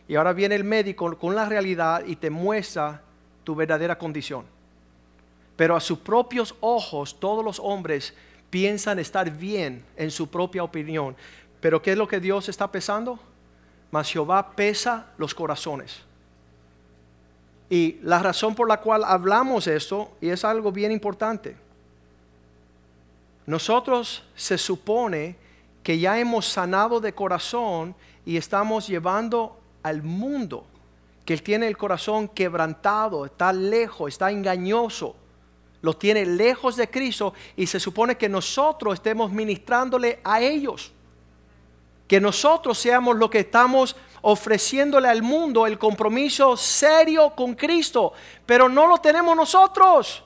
Y 0.06 0.14
ahora 0.14 0.32
viene 0.32 0.54
el 0.54 0.62
médico 0.62 1.18
con 1.18 1.34
la 1.34 1.48
realidad 1.48 2.04
y 2.06 2.14
te 2.14 2.30
muestra 2.30 3.02
tu 3.42 3.56
verdadera 3.56 3.98
condición. 3.98 4.44
Pero 5.56 5.74
a 5.74 5.80
sus 5.80 5.98
propios 5.98 6.54
ojos 6.60 7.18
todos 7.18 7.44
los 7.44 7.58
hombres 7.58 8.14
piensan 8.50 9.00
estar 9.00 9.28
bien 9.28 9.84
en 9.96 10.12
su 10.12 10.30
propia 10.30 10.62
opinión. 10.62 11.16
Pero 11.60 11.82
¿qué 11.82 11.90
es 11.90 11.98
lo 11.98 12.06
que 12.06 12.20
Dios 12.20 12.48
está 12.48 12.70
pesando? 12.70 13.18
mas 13.90 14.08
Jehová 14.08 14.52
pesa 14.54 15.06
los 15.16 15.34
corazones. 15.34 16.02
Y 17.68 17.98
la 18.02 18.20
razón 18.20 18.54
por 18.54 18.68
la 18.68 18.80
cual 18.80 19.02
hablamos 19.02 19.66
esto, 19.66 20.12
y 20.20 20.28
es 20.28 20.44
algo 20.44 20.70
bien 20.70 20.92
importante, 20.92 21.56
nosotros 23.44 24.22
se 24.36 24.56
supone 24.56 25.47
que 25.88 25.98
ya 25.98 26.18
hemos 26.18 26.44
sanado 26.46 27.00
de 27.00 27.14
corazón 27.14 27.94
y 28.26 28.36
estamos 28.36 28.86
llevando 28.86 29.58
al 29.82 30.02
mundo 30.02 30.66
que 31.24 31.38
tiene 31.38 31.66
el 31.66 31.78
corazón 31.78 32.28
quebrantado, 32.28 33.24
está 33.24 33.54
lejos, 33.54 34.12
está 34.12 34.30
engañoso, 34.30 35.16
lo 35.80 35.96
tiene 35.96 36.26
lejos 36.26 36.76
de 36.76 36.90
Cristo 36.90 37.32
y 37.56 37.66
se 37.66 37.80
supone 37.80 38.18
que 38.18 38.28
nosotros 38.28 38.92
estemos 38.92 39.32
ministrándole 39.32 40.20
a 40.24 40.42
ellos 40.42 40.92
que 42.06 42.20
nosotros 42.20 42.76
seamos 42.76 43.16
los 43.16 43.30
que 43.30 43.40
estamos 43.40 43.96
ofreciéndole 44.20 45.08
al 45.08 45.22
mundo 45.22 45.66
el 45.66 45.78
compromiso 45.78 46.54
serio 46.58 47.32
con 47.34 47.54
Cristo, 47.54 48.12
pero 48.44 48.68
no 48.68 48.86
lo 48.86 48.98
tenemos 48.98 49.34
nosotros. 49.34 50.22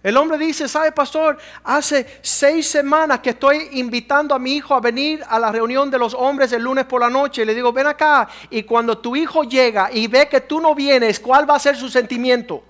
El 0.00 0.16
hombre 0.16 0.38
dice, 0.38 0.68
¿sabe, 0.68 0.92
pastor? 0.92 1.38
Hace 1.64 2.20
seis 2.22 2.68
semanas 2.68 3.18
que 3.18 3.30
estoy 3.30 3.68
invitando 3.72 4.32
a 4.32 4.38
mi 4.38 4.54
hijo 4.54 4.74
a 4.74 4.80
venir 4.80 5.24
a 5.28 5.40
la 5.40 5.50
reunión 5.50 5.90
de 5.90 5.98
los 5.98 6.14
hombres 6.14 6.52
el 6.52 6.62
lunes 6.62 6.84
por 6.84 7.00
la 7.00 7.10
noche. 7.10 7.44
Le 7.44 7.54
digo, 7.54 7.72
ven 7.72 7.88
acá. 7.88 8.28
Y 8.48 8.62
cuando 8.62 8.98
tu 8.98 9.16
hijo 9.16 9.42
llega 9.42 9.90
y 9.92 10.06
ve 10.06 10.28
que 10.28 10.40
tú 10.40 10.60
no 10.60 10.74
vienes, 10.74 11.18
¿cuál 11.18 11.50
va 11.50 11.56
a 11.56 11.58
ser 11.58 11.76
su 11.76 11.88
sentimiento? 11.88 12.62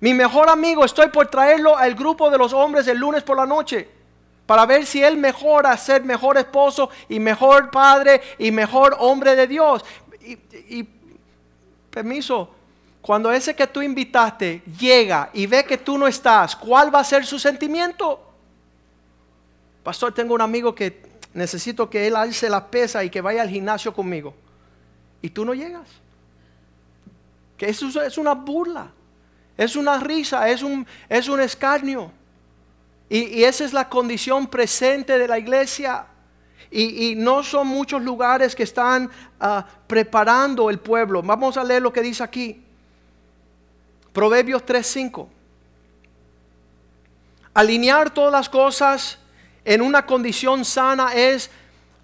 Mi 0.00 0.12
mejor 0.12 0.50
amigo, 0.50 0.84
estoy 0.84 1.08
por 1.08 1.28
traerlo 1.28 1.76
al 1.76 1.94
grupo 1.94 2.30
de 2.30 2.36
los 2.36 2.52
hombres 2.52 2.86
el 2.86 2.98
lunes 2.98 3.22
por 3.22 3.38
la 3.38 3.46
noche. 3.46 3.88
Para 4.44 4.66
ver 4.66 4.84
si 4.84 5.02
él 5.02 5.16
mejora 5.16 5.74
ser 5.78 6.04
mejor 6.04 6.36
esposo 6.36 6.90
y 7.08 7.18
mejor 7.18 7.70
padre 7.70 8.20
y 8.38 8.50
mejor 8.50 8.96
hombre 8.98 9.34
de 9.34 9.46
Dios. 9.46 9.82
y 10.20 10.86
permiso, 11.90 12.57
cuando 13.08 13.32
ese 13.32 13.56
que 13.56 13.66
tú 13.66 13.80
invitaste 13.80 14.60
llega 14.78 15.30
y 15.32 15.46
ve 15.46 15.64
que 15.64 15.78
tú 15.78 15.96
no 15.96 16.06
estás, 16.06 16.54
¿cuál 16.54 16.94
va 16.94 17.00
a 17.00 17.04
ser 17.04 17.24
su 17.24 17.38
sentimiento? 17.38 18.20
Pastor, 19.82 20.12
tengo 20.12 20.34
un 20.34 20.42
amigo 20.42 20.74
que 20.74 21.08
necesito 21.32 21.88
que 21.88 22.06
él 22.06 22.16
alce 22.16 22.50
la 22.50 22.70
pesa 22.70 23.02
y 23.02 23.08
que 23.08 23.22
vaya 23.22 23.40
al 23.40 23.48
gimnasio 23.48 23.94
conmigo. 23.94 24.34
Y 25.22 25.30
tú 25.30 25.42
no 25.46 25.54
llegas. 25.54 25.88
Que 27.56 27.70
eso 27.70 27.88
es 28.02 28.18
una 28.18 28.34
burla, 28.34 28.90
es 29.56 29.74
una 29.74 29.98
risa, 29.98 30.46
es 30.50 30.62
un, 30.62 30.86
es 31.08 31.30
un 31.30 31.40
escarnio. 31.40 32.12
Y, 33.08 33.42
esa 33.42 33.64
es 33.64 33.72
la 33.72 33.88
condición 33.88 34.46
presente 34.48 35.16
de 35.16 35.26
la 35.26 35.38
iglesia. 35.38 36.04
Y, 36.70 37.14
no 37.16 37.42
son 37.42 37.68
muchos 37.68 38.02
lugares 38.02 38.54
que 38.54 38.64
están 38.64 39.10
ah, 39.40 39.64
preparando 39.86 40.68
el 40.68 40.78
pueblo. 40.78 41.22
Vamos 41.22 41.56
a 41.56 41.64
leer 41.64 41.80
lo 41.80 41.90
que 41.90 42.02
dice 42.02 42.22
aquí. 42.22 42.67
Proverbios 44.18 44.66
3:5. 44.66 45.28
Alinear 47.54 48.12
todas 48.12 48.32
las 48.32 48.48
cosas 48.48 49.16
en 49.64 49.80
una 49.80 50.04
condición 50.04 50.64
sana 50.64 51.14
es 51.14 51.48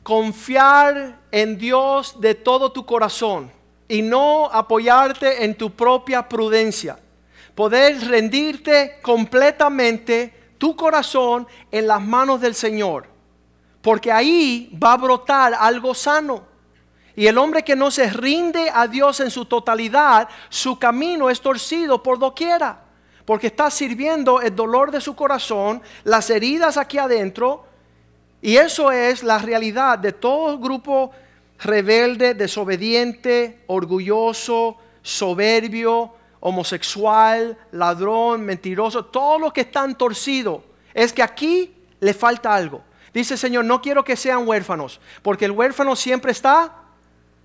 confiar 0.05 1.19
en 1.33 1.59
Dios 1.59 2.21
de 2.21 2.37
todo 2.37 2.71
tu 2.71 2.87
corazón 2.87 3.51
y 3.89 4.01
no 4.01 4.47
apoyarte 4.47 5.45
en 5.45 5.57
tu 5.57 5.73
propia 5.73 6.29
prudencia. 6.29 7.01
Poder 7.53 8.01
rendirte 8.07 9.01
completamente 9.03 10.53
tu 10.57 10.77
corazón 10.77 11.49
en 11.73 11.89
las 11.89 12.01
manos 12.01 12.41
del 12.41 12.55
Señor. 12.55 13.09
Porque 13.83 14.13
ahí 14.13 14.71
va 14.81 14.93
a 14.93 14.99
brotar 14.99 15.53
algo 15.53 15.93
sano. 15.93 16.45
Y 17.17 17.27
el 17.27 17.39
hombre 17.39 17.63
que 17.63 17.77
no 17.77 17.91
se 17.91 18.11
rinde 18.11 18.71
a 18.73 18.89
Dios 18.89 19.21
en 19.21 19.31
su 19.31 19.45
totalidad, 19.45 20.29
su 20.49 20.79
camino 20.79 21.31
es 21.31 21.41
torcido 21.41 22.03
por 22.03 22.19
doquiera. 22.19 22.81
Porque 23.25 23.47
está 23.47 23.71
sirviendo 23.71 24.41
el 24.41 24.55
dolor 24.55 24.91
de 24.91 25.01
su 25.01 25.15
corazón, 25.15 25.81
las 26.03 26.29
heridas 26.29 26.77
aquí 26.77 26.99
adentro. 26.99 27.67
Y 28.43 28.57
eso 28.57 28.91
es 28.91 29.23
la 29.23 29.39
realidad 29.39 29.99
de 29.99 30.13
todo 30.13 30.59
grupo 30.59 31.13
rebelde, 31.59 32.35
desobediente, 32.35 33.63
orgulloso, 33.69 34.77
soberbio, 35.01 36.13
homosexual, 36.41 37.57
ladrón, 37.73 38.43
mentiroso. 38.43 39.07
Todo 39.07 39.39
lo 39.39 39.53
que 39.53 39.63
están 39.63 39.97
torcido 39.97 40.63
es 40.93 41.13
que 41.13 41.23
aquí 41.23 41.75
le 42.01 42.13
falta 42.13 42.55
algo. 42.55 42.83
Dice 43.15 43.37
Señor, 43.37 43.65
no 43.65 43.81
quiero 43.81 44.05
que 44.05 44.17
sean 44.17 44.47
huérfanos, 44.47 45.01
porque 45.23 45.45
el 45.45 45.53
huérfano 45.53 45.95
siempre 45.95 46.33
está 46.33 46.84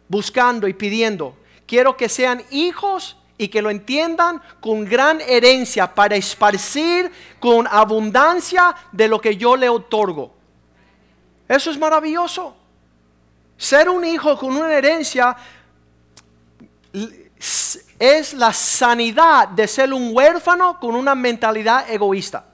buscando 0.10 0.68
y 0.68 0.74
pidiendo. 0.74 1.38
Quiero 1.66 1.96
que 1.96 2.10
sean 2.10 2.44
hijos 2.50 3.16
y 3.38 3.48
que 3.48 3.62
lo 3.62 3.70
entiendan 3.70 4.42
con 4.60 4.84
gran 4.84 5.22
herencia 5.22 5.96
para 5.96 6.18
esparcir 6.18 7.10
con 7.40 7.66
abundancia 7.68 8.76
de 8.92 9.08
lo 9.08 9.22
que 9.22 9.38
yo 9.38 9.56
le 9.56 9.70
otorgo. 9.70 10.34
Eso 11.48 11.72
es 11.72 11.78
maravilloso. 11.78 12.56
Ser 13.56 13.90
un 13.90 14.04
hijo 14.04 14.38
con 14.38 14.58
una 14.58 14.74
herencia 14.74 15.38
es 18.00 18.34
la 18.34 18.52
sanidad 18.52 19.48
de 19.48 19.68
ser 19.68 19.94
un 19.94 20.14
huérfano 20.14 20.80
con 20.80 20.96
una 20.96 21.16
mentalidad 21.16 21.90
egoísta. 21.90 22.46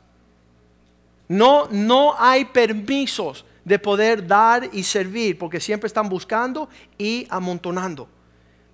No, 1.27 1.67
no 1.71 2.15
hay 2.17 2.45
permisos 2.45 3.45
de 3.65 3.79
poder 3.79 4.25
dar 4.25 4.69
y 4.71 4.83
servir, 4.83 5.37
porque 5.37 5.59
siempre 5.59 5.87
están 5.87 6.07
buscando 6.07 6.69
y 6.97 7.27
amontonando 7.29 8.07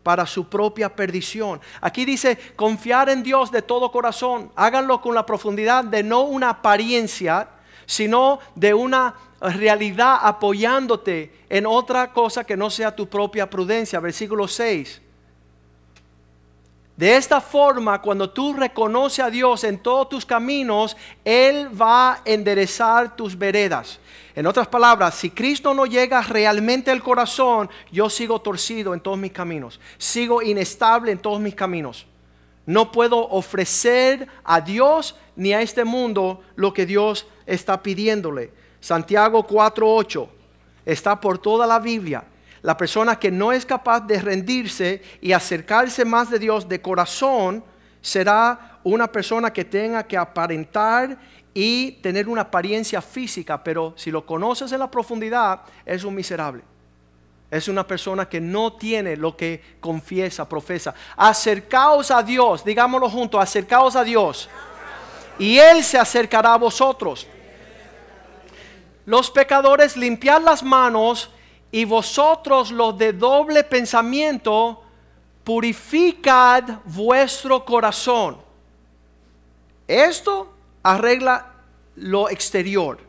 para 0.04 0.26
su 0.26 0.48
propia 0.48 0.94
perdición. 0.96 1.60
Aquí 1.80 2.06
dice, 2.06 2.38
confiar 2.56 3.10
en 3.10 3.24
Dios 3.24 3.52
de 3.52 3.62
todo 3.62 3.92
corazón. 3.92 4.52
Háganlo 4.56 5.02
con 5.02 5.16
la 5.16 5.26
profundidad 5.26 5.84
de 5.84 6.04
no 6.04 6.22
una 6.22 6.50
apariencia, 6.50 7.50
sino 7.86 8.40
de 8.56 8.74
una 8.74 9.16
realidad 9.40 10.20
apoyándote 10.22 11.34
en 11.50 11.66
otra 11.66 12.12
cosa 12.14 12.44
que 12.44 12.58
no 12.58 12.70
sea 12.70 12.96
tu 12.96 13.08
propia 13.08 13.50
prudencia. 13.50 14.00
Versículo 14.00 14.48
6. 14.48 15.02
De 16.96 17.16
esta 17.16 17.42
forma, 17.42 18.02
cuando 18.02 18.30
tú 18.30 18.54
reconoces 18.54 19.20
a 19.26 19.30
Dios 19.30 19.64
en 19.64 19.80
todos 19.80 20.10
tus 20.10 20.26
caminos, 20.26 20.96
Él 21.24 21.70
va 21.80 22.14
a 22.14 22.22
enderezar 22.26 23.16
tus 23.16 23.38
veredas. 23.38 24.00
En 24.36 24.46
otras 24.46 24.68
palabras, 24.68 25.16
si 25.16 25.30
Cristo 25.30 25.74
no 25.74 25.86
llega 25.86 26.22
realmente 26.22 26.92
al 26.92 27.02
corazón, 27.02 27.70
yo 27.92 28.10
sigo 28.10 28.40
torcido 28.40 28.94
en 28.94 29.00
todos 29.00 29.18
mis 29.18 29.32
caminos, 29.32 29.80
sigo 29.98 30.42
inestable 30.42 31.12
en 31.12 31.20
todos 31.20 31.40
mis 31.40 31.56
caminos. 31.56 32.06
No 32.66 32.92
puedo 32.92 33.28
ofrecer 33.30 34.28
a 34.44 34.62
Dios 34.62 35.16
ni 35.36 35.54
a 35.54 35.62
este 35.62 35.84
mundo 35.84 36.42
lo 36.56 36.74
que 36.74 36.86
Dios 36.86 37.26
está 37.46 37.82
pidiéndole. 37.82 38.54
Santiago 38.80 39.46
4:8 39.48 40.30
está 40.86 41.20
por 41.20 41.38
toda 41.40 41.66
la 41.66 41.80
Biblia. 41.80 42.24
La 42.62 42.78
persona 42.78 43.18
que 43.18 43.32
no 43.32 43.52
es 43.52 43.66
capaz 43.66 44.02
de 44.02 44.20
rendirse 44.20 45.02
y 45.20 45.32
acercarse 45.32 46.06
más 46.06 46.30
de 46.30 46.38
Dios 46.38 46.70
de 46.70 46.82
corazón 46.82 47.64
será 48.02 48.80
una 48.84 49.12
persona 49.12 49.52
que 49.52 49.66
tenga 49.66 50.04
que 50.04 50.18
aparentar 50.18 51.18
y 51.54 51.94
tener 52.04 52.30
una 52.30 52.42
apariencia 52.42 53.02
física, 53.02 53.64
pero 53.64 53.94
si 53.98 54.12
lo 54.12 54.26
conoces 54.26 54.72
en 54.72 54.80
la 54.80 54.90
profundidad, 54.90 55.62
es 55.86 56.04
un 56.04 56.16
miserable. 56.16 56.64
Es 57.50 57.68
una 57.68 57.86
persona 57.86 58.30
que 58.30 58.40
no 58.40 58.74
tiene 58.74 59.18
lo 59.18 59.36
que 59.36 59.62
confiesa, 59.82 60.48
profesa. 60.48 60.94
Acercaos 61.18 62.10
a 62.10 62.24
Dios, 62.24 62.64
digámoslo 62.64 63.10
juntos, 63.10 63.42
acercaos 63.42 63.96
a 63.96 64.04
Dios. 64.04 64.50
Y 65.38 65.58
Él 65.58 65.84
se 65.84 65.98
acercará 65.98 66.54
a 66.54 66.58
vosotros. 66.58 67.28
Los 69.06 69.30
pecadores, 69.30 69.98
limpiad 69.98 70.42
las 70.42 70.64
manos 70.64 71.30
y 71.72 71.86
vosotros 71.86 72.72
los 72.72 72.98
de 72.98 73.14
doble 73.14 73.64
pensamiento, 73.64 74.84
purificad 75.44 76.64
vuestro 76.86 77.64
corazón. 77.64 78.38
Esto 79.88 80.54
arregla 80.84 81.54
lo 81.96 82.30
exterior. 82.30 83.00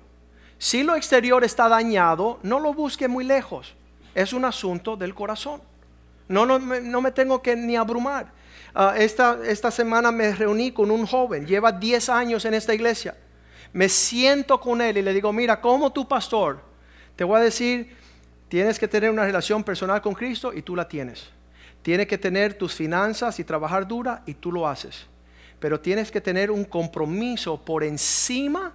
Si 0.59 0.83
lo 0.83 0.95
exterior 0.95 1.43
está 1.43 1.69
dañado, 1.69 2.39
no 2.43 2.61
lo 2.61 2.73
busque 2.73 3.09
muy 3.09 3.25
lejos. 3.25 3.75
Es 4.15 4.33
un 4.33 4.45
asunto 4.45 4.97
del 4.97 5.15
corazón. 5.15 5.61
No, 6.29 6.47
no, 6.47 6.59
no 6.59 7.01
me 7.01 7.11
tengo 7.11 7.43
que 7.43 7.57
ni 7.57 7.77
abrumar. 7.77 8.33
Ah, 8.75 8.95
esta, 8.97 9.39
esta 9.45 9.71
semana 9.71 10.11
me 10.11 10.35
reuní 10.35 10.73
con 10.73 10.91
un 10.91 11.05
joven, 11.05 11.47
lleva 11.47 11.73
10 11.73 12.09
años 12.09 12.45
en 12.45 12.55
esta 12.55 12.73
iglesia. 12.73 13.17
Me 13.73 13.89
siento 13.89 14.61
con 14.61 14.81
él 14.81 14.99
y 14.99 15.03
le 15.03 15.13
digo, 15.13 15.33
mira, 15.33 15.61
como 15.61 15.93
tu 15.93 16.07
pastor, 16.07 16.61
te 17.17 17.25
voy 17.25 17.39
a 17.39 17.43
decir, 17.43 17.95
tienes 18.53 18.79
que 18.79 18.87
tener 18.87 19.09
una 19.09 19.25
relación 19.25 19.65
personal 19.65 20.03
con 20.03 20.13
Cristo 20.13 20.53
y 20.53 20.61
tú 20.61 20.77
la 20.77 20.87
tienes. 20.87 21.31
Tienes 21.81 22.07
que 22.07 22.19
tener 22.19 22.53
tus 22.53 22.75
finanzas 22.75 23.41
y 23.41 23.45
trabajar 23.45 23.89
dura 23.89 24.23
y 24.27 24.35
tú 24.35 24.53
lo 24.53 24.69
haces 24.69 25.09
pero 25.63 25.79
tienes 25.79 26.11
que 26.11 26.21
tener 26.21 26.51
un 26.51 26.65
compromiso 26.65 27.57
por 27.57 27.85
encima 27.85 28.73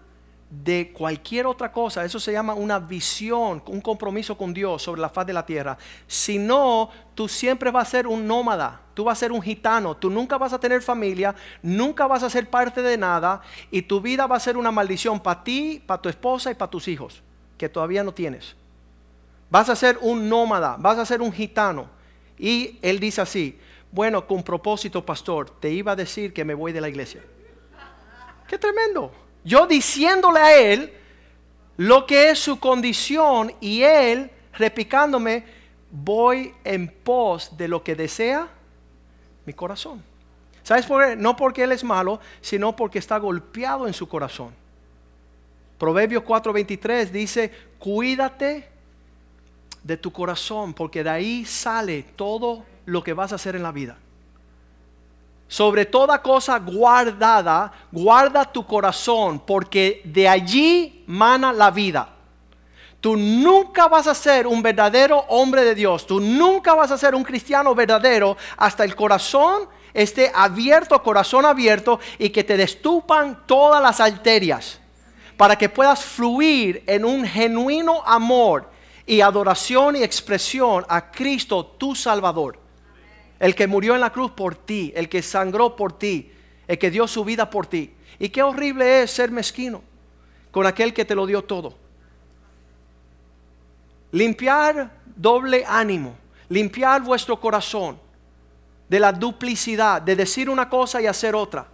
de 0.50 0.94
cualquier 0.94 1.46
otra 1.46 1.70
cosa. 1.70 2.06
Eso 2.06 2.18
se 2.18 2.32
llama 2.32 2.54
una 2.54 2.80
visión, 2.80 3.62
un 3.68 3.82
compromiso 3.82 4.38
con 4.38 4.54
Dios 4.54 4.84
sobre 4.84 5.02
la 5.02 5.10
faz 5.10 5.28
de 5.28 5.34
la 5.34 5.46
tierra. 5.46 5.78
Si 6.08 6.40
no, 6.40 6.90
tú 7.14 7.28
siempre 7.28 7.72
vas 7.72 7.90
a 7.90 7.92
ser 7.92 8.08
un 8.08 8.26
nómada, 8.26 8.80
tú 8.94 9.04
vas 9.04 9.18
a 9.18 9.20
ser 9.20 9.34
un 9.34 9.42
gitano, 9.42 9.98
tú 9.98 10.10
nunca 10.10 10.38
vas 10.38 10.54
a 10.54 10.60
tener 10.62 10.82
familia, 10.82 11.36
nunca 11.62 12.08
vas 12.08 12.24
a 12.24 12.30
ser 12.30 12.50
parte 12.50 12.82
de 12.82 12.98
nada 12.98 13.42
y 13.70 13.82
tu 13.82 14.00
vida 14.00 14.26
va 14.26 14.38
a 14.38 14.40
ser 14.40 14.56
una 14.56 14.72
maldición 14.72 15.20
para 15.20 15.44
ti, 15.44 15.84
para 15.86 16.02
tu 16.02 16.08
esposa 16.08 16.52
y 16.52 16.56
para 16.56 16.72
tus 16.72 16.88
hijos, 16.88 17.22
que 17.58 17.68
todavía 17.68 18.02
no 18.02 18.14
tienes. 18.14 18.56
Vas 19.50 19.70
a 19.70 19.76
ser 19.76 19.98
un 20.02 20.28
nómada, 20.28 20.76
vas 20.78 20.98
a 20.98 21.06
ser 21.06 21.22
un 21.22 21.32
gitano. 21.32 21.88
Y 22.38 22.78
él 22.82 23.00
dice 23.00 23.22
así, 23.22 23.60
bueno, 23.92 24.28
con 24.28 24.44
propósito, 24.44 25.06
pastor, 25.06 25.50
te 25.50 25.70
iba 25.70 25.94
a 25.94 25.96
decir 25.96 26.34
que 26.34 26.46
me 26.46 26.54
voy 26.54 26.72
de 26.72 26.82
la 26.82 26.90
iglesia. 26.90 27.22
Qué 28.48 28.58
tremendo. 28.58 29.12
Yo 29.44 29.66
diciéndole 29.66 30.40
a 30.40 30.58
él 30.58 30.94
lo 31.78 32.06
que 32.06 32.30
es 32.30 32.40
su 32.40 32.60
condición 32.60 33.54
y 33.62 33.82
él 33.84 34.30
repicándome, 34.54 35.46
voy 35.92 36.54
en 36.64 36.88
pos 36.88 37.56
de 37.58 37.68
lo 37.68 37.84
que 37.84 37.96
desea 37.96 38.48
mi 39.46 39.54
corazón. 39.54 40.04
¿Sabes 40.64 40.86
por 40.86 41.06
qué? 41.06 41.16
No 41.16 41.38
porque 41.38 41.64
Él 41.64 41.72
es 41.72 41.84
malo, 41.84 42.20
sino 42.42 42.76
porque 42.76 43.00
está 43.00 43.18
golpeado 43.18 43.88
en 43.88 43.94
su 43.94 44.08
corazón. 44.10 44.54
Proverbios 45.78 46.24
4:23 46.24 47.10
dice, 47.10 47.52
cuídate 47.80 48.68
de 49.84 49.98
tu 49.98 50.12
corazón, 50.12 50.74
porque 50.74 51.04
de 51.04 51.10
ahí 51.10 51.46
sale 51.46 52.04
todo 52.16 52.66
lo 52.86 53.04
que 53.04 53.14
vas 53.14 53.32
a 53.32 53.36
hacer 53.36 53.56
en 53.56 53.64
la 53.64 53.72
vida. 53.72 53.98
Sobre 55.48 55.86
toda 55.86 56.22
cosa 56.22 56.60
guardada, 56.60 57.72
guarda 57.92 58.46
tu 58.46 58.66
corazón, 58.66 59.40
porque 59.40 60.02
de 60.04 60.28
allí 60.28 61.04
mana 61.08 61.54
la 61.54 61.72
vida. 61.72 62.10
Tú 63.00 63.16
nunca 63.16 63.88
vas 63.88 64.08
a 64.08 64.16
ser 64.16 64.48
un 64.48 64.62
verdadero 64.62 65.20
hombre 65.30 65.64
de 65.64 65.76
Dios. 65.76 66.06
Tú 66.06 66.20
nunca 66.20 66.74
vas 66.74 66.92
a 66.92 66.98
ser 66.98 67.16
un 67.16 67.24
cristiano 67.24 67.74
verdadero 67.74 68.36
hasta 68.58 68.84
el 68.84 68.96
corazón 68.96 69.70
esté 69.98 70.32
abierto, 70.34 71.02
corazón 71.02 71.46
abierto 71.46 72.00
y 72.20 72.30
que 72.30 72.44
te 72.44 72.56
destupan 72.56 73.44
todas 73.48 73.82
las 73.82 74.00
arterias 74.00 74.80
para 75.36 75.56
que 75.56 75.70
puedas 75.70 76.04
fluir 76.04 76.84
en 76.86 77.04
un 77.04 77.26
genuino 77.26 78.04
amor 78.06 78.70
y 79.08 79.22
adoración 79.22 79.96
y 79.96 80.04
expresión 80.04 80.86
a 80.90 81.10
Cristo, 81.10 81.66
tu 81.66 81.96
Salvador. 81.96 82.60
El 83.40 83.56
que 83.56 83.66
murió 83.66 83.96
en 83.96 84.02
la 84.02 84.12
cruz 84.12 84.32
por 84.32 84.54
ti, 84.54 84.92
el 84.96 85.08
que 85.08 85.22
sangró 85.22 85.76
por 85.76 85.98
ti, 85.98 86.32
el 86.68 86.78
que 86.78 86.92
dio 86.92 87.08
su 87.08 87.24
vida 87.24 87.50
por 87.50 87.66
ti. 87.66 87.94
Y 88.20 88.30
qué 88.30 88.44
horrible 88.44 89.04
es 89.04 89.12
ser 89.12 89.32
mezquino 89.32 89.82
con 90.52 90.68
aquel 90.68 90.94
que 90.94 91.06
te 91.06 91.16
lo 91.16 91.26
dio 91.26 91.42
todo. 91.42 91.74
Limpiar 94.12 94.92
doble 95.16 95.64
ánimo, 95.66 96.18
limpiar 96.50 97.02
vuestro 97.02 97.40
corazón 97.40 97.98
de 98.90 99.00
la 99.00 99.14
duplicidad, 99.14 100.02
de 100.02 100.16
decir 100.18 100.50
una 100.50 100.68
cosa 100.68 101.02
y 101.02 101.08
hacer 101.08 101.34
otra. 101.34 101.66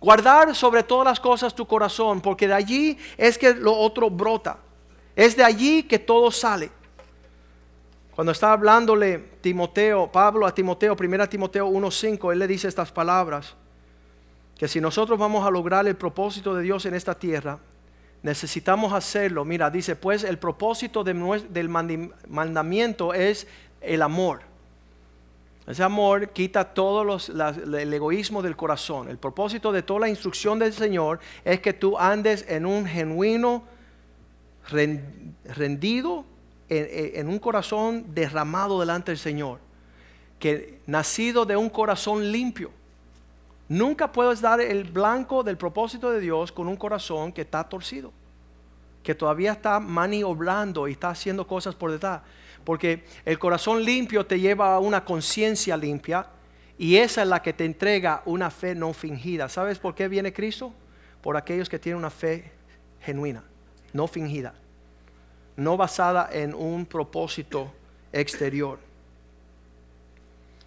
Guardar 0.00 0.54
sobre 0.54 0.82
todas 0.82 1.04
las 1.04 1.20
cosas 1.20 1.54
tu 1.54 1.66
corazón, 1.66 2.22
porque 2.22 2.48
de 2.48 2.54
allí 2.54 2.98
es 3.18 3.36
que 3.36 3.54
lo 3.54 3.76
otro 3.76 4.08
brota. 4.08 4.58
Es 5.16 5.36
de 5.36 5.44
allí 5.44 5.82
que 5.82 5.98
todo 5.98 6.30
sale. 6.30 6.70
Cuando 8.14 8.32
está 8.32 8.52
hablándole 8.52 9.18
Timoteo, 9.40 10.10
Pablo 10.10 10.46
a 10.46 10.54
Timoteo, 10.54 10.96
1 10.98 11.28
Timoteo 11.28 11.68
1.5, 11.68 12.32
él 12.32 12.38
le 12.38 12.46
dice 12.46 12.68
estas 12.68 12.92
palabras, 12.92 13.54
que 14.58 14.68
si 14.68 14.80
nosotros 14.80 15.18
vamos 15.18 15.46
a 15.46 15.50
lograr 15.50 15.86
el 15.88 15.96
propósito 15.96 16.54
de 16.54 16.62
Dios 16.62 16.84
en 16.84 16.94
esta 16.94 17.14
tierra, 17.14 17.58
necesitamos 18.22 18.92
hacerlo. 18.92 19.44
Mira, 19.46 19.70
dice, 19.70 19.96
pues 19.96 20.22
el 20.22 20.38
propósito 20.38 21.02
del 21.02 21.68
mandamiento 22.28 23.14
es 23.14 23.46
el 23.80 24.02
amor. 24.02 24.42
Ese 25.66 25.82
amor 25.82 26.28
quita 26.30 26.74
todo 26.74 27.18
el 27.78 27.94
egoísmo 27.94 28.42
del 28.42 28.56
corazón. 28.56 29.08
El 29.08 29.16
propósito 29.16 29.72
de 29.72 29.82
toda 29.82 30.00
la 30.00 30.08
instrucción 30.08 30.58
del 30.58 30.74
Señor 30.74 31.20
es 31.44 31.60
que 31.60 31.72
tú 31.72 31.96
andes 31.96 32.44
en 32.48 32.66
un 32.66 32.84
genuino 32.84 33.62
rendido, 34.70 36.24
en, 36.68 37.28
un 37.28 37.38
corazón 37.38 38.14
derramado 38.14 38.78
delante 38.80 39.10
del 39.10 39.18
Señor. 39.18 39.58
Que 40.38 40.80
nacido 40.86 41.44
de 41.44 41.56
un 41.56 41.68
corazón 41.68 42.30
limpio. 42.30 42.70
Nunca 43.68 44.10
puedes 44.10 44.40
dar 44.40 44.60
el 44.60 44.84
blanco 44.84 45.42
del 45.42 45.56
propósito 45.56 46.10
de 46.10 46.20
Dios 46.20 46.50
con 46.50 46.66
un 46.66 46.76
corazón 46.76 47.32
que 47.32 47.42
está 47.42 47.62
torcido, 47.64 48.12
que 49.02 49.14
todavía 49.14 49.52
está 49.52 49.78
maniobrando 49.78 50.88
y 50.88 50.92
está 50.92 51.10
haciendo 51.10 51.46
cosas 51.46 51.74
por 51.74 51.92
detrás. 51.92 52.22
Porque 52.64 53.04
el 53.24 53.38
corazón 53.38 53.84
limpio 53.84 54.26
te 54.26 54.40
lleva 54.40 54.74
a 54.74 54.78
una 54.78 55.04
conciencia 55.04 55.76
limpia 55.76 56.26
y 56.78 56.96
esa 56.96 57.22
es 57.22 57.28
la 57.28 57.42
que 57.42 57.52
te 57.52 57.64
entrega 57.64 58.22
una 58.24 58.50
fe 58.50 58.74
no 58.74 58.92
fingida. 58.92 59.48
¿Sabes 59.48 59.78
por 59.78 59.94
qué 59.94 60.08
viene 60.08 60.32
Cristo? 60.32 60.72
Por 61.20 61.36
aquellos 61.36 61.68
que 61.68 61.78
tienen 61.78 61.98
una 61.98 62.10
fe 62.10 62.52
genuina, 63.00 63.44
no 63.92 64.06
fingida, 64.06 64.54
no 65.56 65.76
basada 65.76 66.28
en 66.32 66.54
un 66.54 66.86
propósito 66.86 67.72
exterior. 68.12 68.78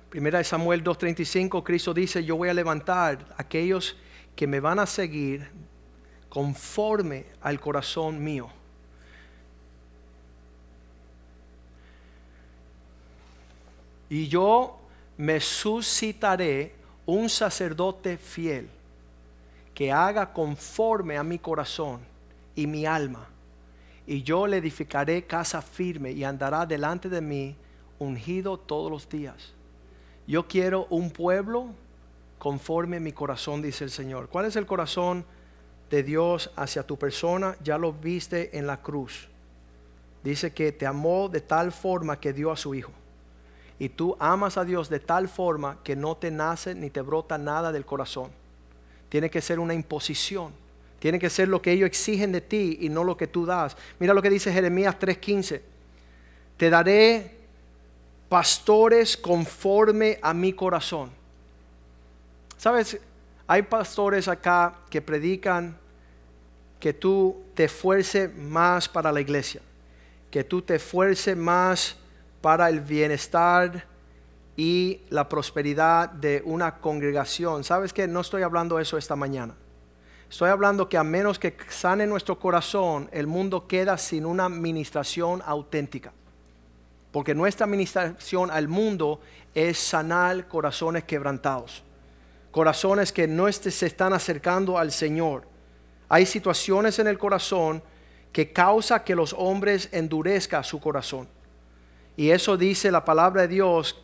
Primera 0.09 0.37
de 0.37 0.43
Samuel 0.43 0.83
2.35, 0.83 1.63
Cristo 1.63 1.93
dice, 1.93 2.23
yo 2.23 2.35
voy 2.35 2.49
a 2.49 2.53
levantar 2.53 3.25
a 3.37 3.41
aquellos 3.41 3.95
que 4.35 4.45
me 4.45 4.59
van 4.59 4.79
a 4.79 4.85
seguir 4.85 5.49
conforme 6.29 7.25
al 7.41 7.59
corazón 7.59 8.23
mío. 8.23 8.49
y 14.13 14.27
yo 14.27 14.77
me 15.17 15.39
suscitaré 15.39 16.75
un 17.03 17.27
sacerdote 17.27 18.15
fiel 18.15 18.69
que 19.73 19.91
haga 19.91 20.31
conforme 20.31 21.17
a 21.17 21.23
mi 21.23 21.39
corazón 21.39 21.99
y 22.55 22.67
mi 22.67 22.85
alma. 22.85 23.27
Y 24.05 24.23
yo 24.23 24.47
le 24.47 24.57
edificaré 24.57 25.25
casa 25.25 25.61
firme 25.61 26.11
y 26.11 26.23
andará 26.23 26.65
delante 26.65 27.09
de 27.09 27.21
mí 27.21 27.55
ungido 27.99 28.57
todos 28.57 28.91
los 28.91 29.07
días. 29.07 29.53
Yo 30.27 30.47
quiero 30.47 30.87
un 30.89 31.11
pueblo 31.11 31.69
conforme 32.37 32.99
mi 32.99 33.13
corazón, 33.13 33.61
dice 33.61 33.83
el 33.85 33.91
Señor. 33.91 34.29
¿Cuál 34.29 34.45
es 34.45 34.55
el 34.55 34.65
corazón 34.65 35.25
de 35.89 36.03
Dios 36.03 36.51
hacia 36.55 36.83
tu 36.83 36.97
persona? 36.97 37.55
Ya 37.63 37.77
lo 37.77 37.93
viste 37.93 38.57
en 38.57 38.67
la 38.67 38.81
cruz. 38.81 39.29
Dice 40.23 40.53
que 40.53 40.71
te 40.71 40.85
amó 40.85 41.29
de 41.29 41.41
tal 41.41 41.71
forma 41.71 42.19
que 42.19 42.33
dio 42.33 42.51
a 42.51 42.57
su 42.57 42.75
Hijo 42.75 42.91
y 43.79 43.89
tú 43.89 44.15
amas 44.19 44.57
a 44.57 44.63
Dios 44.63 44.89
de 44.89 44.99
tal 44.99 45.27
forma 45.27 45.79
que 45.83 45.95
no 45.95 46.15
te 46.15 46.31
nace 46.31 46.75
ni 46.75 46.89
te 46.89 47.01
brota 47.01 47.37
nada 47.37 47.71
del 47.71 47.85
corazón. 47.85 48.31
Tiene 49.09 49.29
que 49.29 49.41
ser 49.41 49.59
una 49.59 49.73
imposición. 49.73 50.53
Tiene 51.03 51.19
que 51.19 51.29
ser 51.29 51.49
lo 51.49 51.61
que 51.61 51.73
ellos 51.73 51.87
exigen 51.87 52.31
de 52.31 52.39
ti 52.39 52.77
y 52.79 52.87
no 52.87 53.03
lo 53.03 53.17
que 53.17 53.27
tú 53.27 53.45
das. 53.45 53.75
Mira 53.99 54.13
lo 54.13 54.21
que 54.21 54.29
dice 54.29 54.53
Jeremías 54.53 54.97
3:15. 54.97 55.61
Te 56.55 56.69
daré 56.69 57.39
pastores 58.29 59.17
conforme 59.17 60.17
a 60.21 60.33
mi 60.33 60.53
corazón. 60.53 61.11
Sabes, 62.55 62.97
hay 63.45 63.63
pastores 63.63 64.29
acá 64.29 64.75
que 64.89 65.01
predican 65.01 65.77
que 66.79 66.93
tú 66.93 67.35
te 67.53 67.65
esfuerces 67.65 68.33
más 68.33 68.87
para 68.87 69.11
la 69.11 69.19
iglesia, 69.19 69.59
que 70.31 70.45
tú 70.45 70.61
te 70.61 70.75
esfuerces 70.75 71.35
más 71.35 71.97
para 72.39 72.69
el 72.69 72.79
bienestar 72.79 73.85
y 74.55 75.01
la 75.09 75.27
prosperidad 75.27 76.07
de 76.07 76.41
una 76.45 76.77
congregación. 76.77 77.65
¿Sabes 77.65 77.91
que 77.91 78.07
No 78.07 78.21
estoy 78.21 78.43
hablando 78.43 78.79
eso 78.79 78.97
esta 78.97 79.17
mañana. 79.17 79.53
Estoy 80.33 80.49
hablando 80.49 80.89
que 80.89 80.97
a 80.97 81.03
menos 81.03 81.37
que 81.37 81.55
sane 81.69 82.07
nuestro 82.07 82.39
corazón, 82.39 83.07
el 83.11 83.27
mundo 83.27 83.67
queda 83.67 83.99
sin 83.99 84.25
una 84.25 84.45
administración 84.45 85.43
auténtica. 85.45 86.11
Porque 87.11 87.35
nuestra 87.35 87.65
administración 87.65 88.49
al 88.49 88.67
mundo 88.67 89.21
es 89.53 89.77
sanar 89.77 90.47
corazones 90.47 91.03
quebrantados. 91.03 91.83
Corazones 92.49 93.13
que 93.13 93.27
no 93.27 93.51
se 93.51 93.85
están 93.85 94.11
acercando 94.11 94.79
al 94.79 94.91
Señor. 94.91 95.47
Hay 96.09 96.25
situaciones 96.25 96.97
en 96.97 97.05
el 97.05 97.19
corazón 97.19 97.83
que 98.31 98.51
causa 98.51 99.03
que 99.03 99.13
los 99.13 99.35
hombres 99.37 99.87
endurezcan 99.91 100.63
su 100.63 100.79
corazón. 100.79 101.27
Y 102.17 102.31
eso 102.31 102.57
dice 102.57 102.89
la 102.89 103.05
palabra 103.05 103.43
de 103.43 103.49
Dios, 103.49 104.01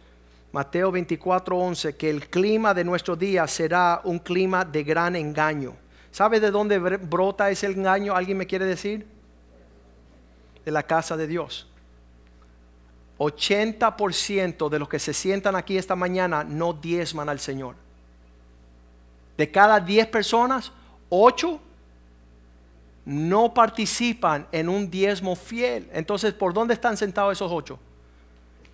Mateo 0.51 0.91
24:11, 0.91 1.97
que 1.97 2.11
el 2.11 2.29
clima 2.29 2.75
de 2.75 2.83
nuestro 2.83 3.15
día 3.15 3.47
será 3.47 4.01
un 4.03 4.19
clima 4.19 4.63
de 4.63 4.83
gran 4.83 5.15
engaño. 5.15 5.88
¿Sabe 6.11 6.39
de 6.39 6.51
dónde 6.51 6.79
brota 6.79 7.49
ese 7.49 7.67
engaño? 7.67 8.15
¿Alguien 8.15 8.37
me 8.37 8.47
quiere 8.47 8.65
decir? 8.65 9.07
De 10.65 10.71
la 10.71 10.83
casa 10.83 11.15
de 11.15 11.27
Dios. 11.27 11.67
80% 13.17 14.69
de 14.69 14.79
los 14.79 14.87
que 14.87 14.99
se 14.99 15.13
sientan 15.13 15.55
aquí 15.55 15.77
esta 15.77 15.95
mañana 15.95 16.43
no 16.43 16.73
diezman 16.73 17.29
al 17.29 17.39
Señor. 17.39 17.75
De 19.37 19.51
cada 19.51 19.79
10 19.79 20.07
personas, 20.07 20.71
8 21.09 21.59
no 23.05 23.53
participan 23.53 24.47
en 24.51 24.69
un 24.69 24.89
diezmo 24.89 25.35
fiel. 25.35 25.89
Entonces, 25.93 26.33
¿por 26.33 26.53
dónde 26.53 26.73
están 26.73 26.97
sentados 26.97 27.33
esos 27.33 27.51
8? 27.51 27.79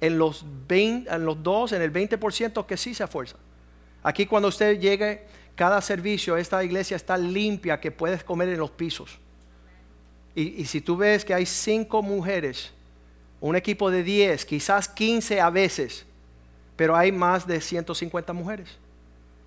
en 0.01 0.17
los, 0.17 0.45
20, 0.67 1.13
en 1.13 1.25
los 1.25 1.41
dos, 1.41 1.71
en 1.71 1.81
el 1.81 1.91
20% 1.91 2.65
que 2.65 2.77
sí 2.77 2.93
se 2.93 3.03
esfuerza. 3.03 3.37
Aquí 4.03 4.25
cuando 4.25 4.49
usted 4.49 4.79
llegue, 4.79 5.25
cada 5.55 5.81
servicio, 5.81 6.37
esta 6.37 6.63
iglesia 6.63 6.97
está 6.97 7.17
limpia, 7.17 7.79
que 7.79 7.91
puedes 7.91 8.23
comer 8.23 8.49
en 8.49 8.59
los 8.59 8.71
pisos. 8.71 9.17
Y, 10.35 10.61
y 10.61 10.65
si 10.65 10.81
tú 10.81 10.97
ves 10.97 11.23
que 11.23 11.33
hay 11.33 11.45
cinco 11.45 12.01
mujeres, 12.01 12.71
un 13.39 13.55
equipo 13.55 13.89
de 13.91 14.03
10, 14.03 14.45
quizás 14.45 14.89
15 14.89 15.39
a 15.39 15.49
veces, 15.49 16.05
pero 16.75 16.95
hay 16.95 17.11
más 17.11 17.47
de 17.47 17.61
150 17.61 18.33
mujeres. 18.33 18.77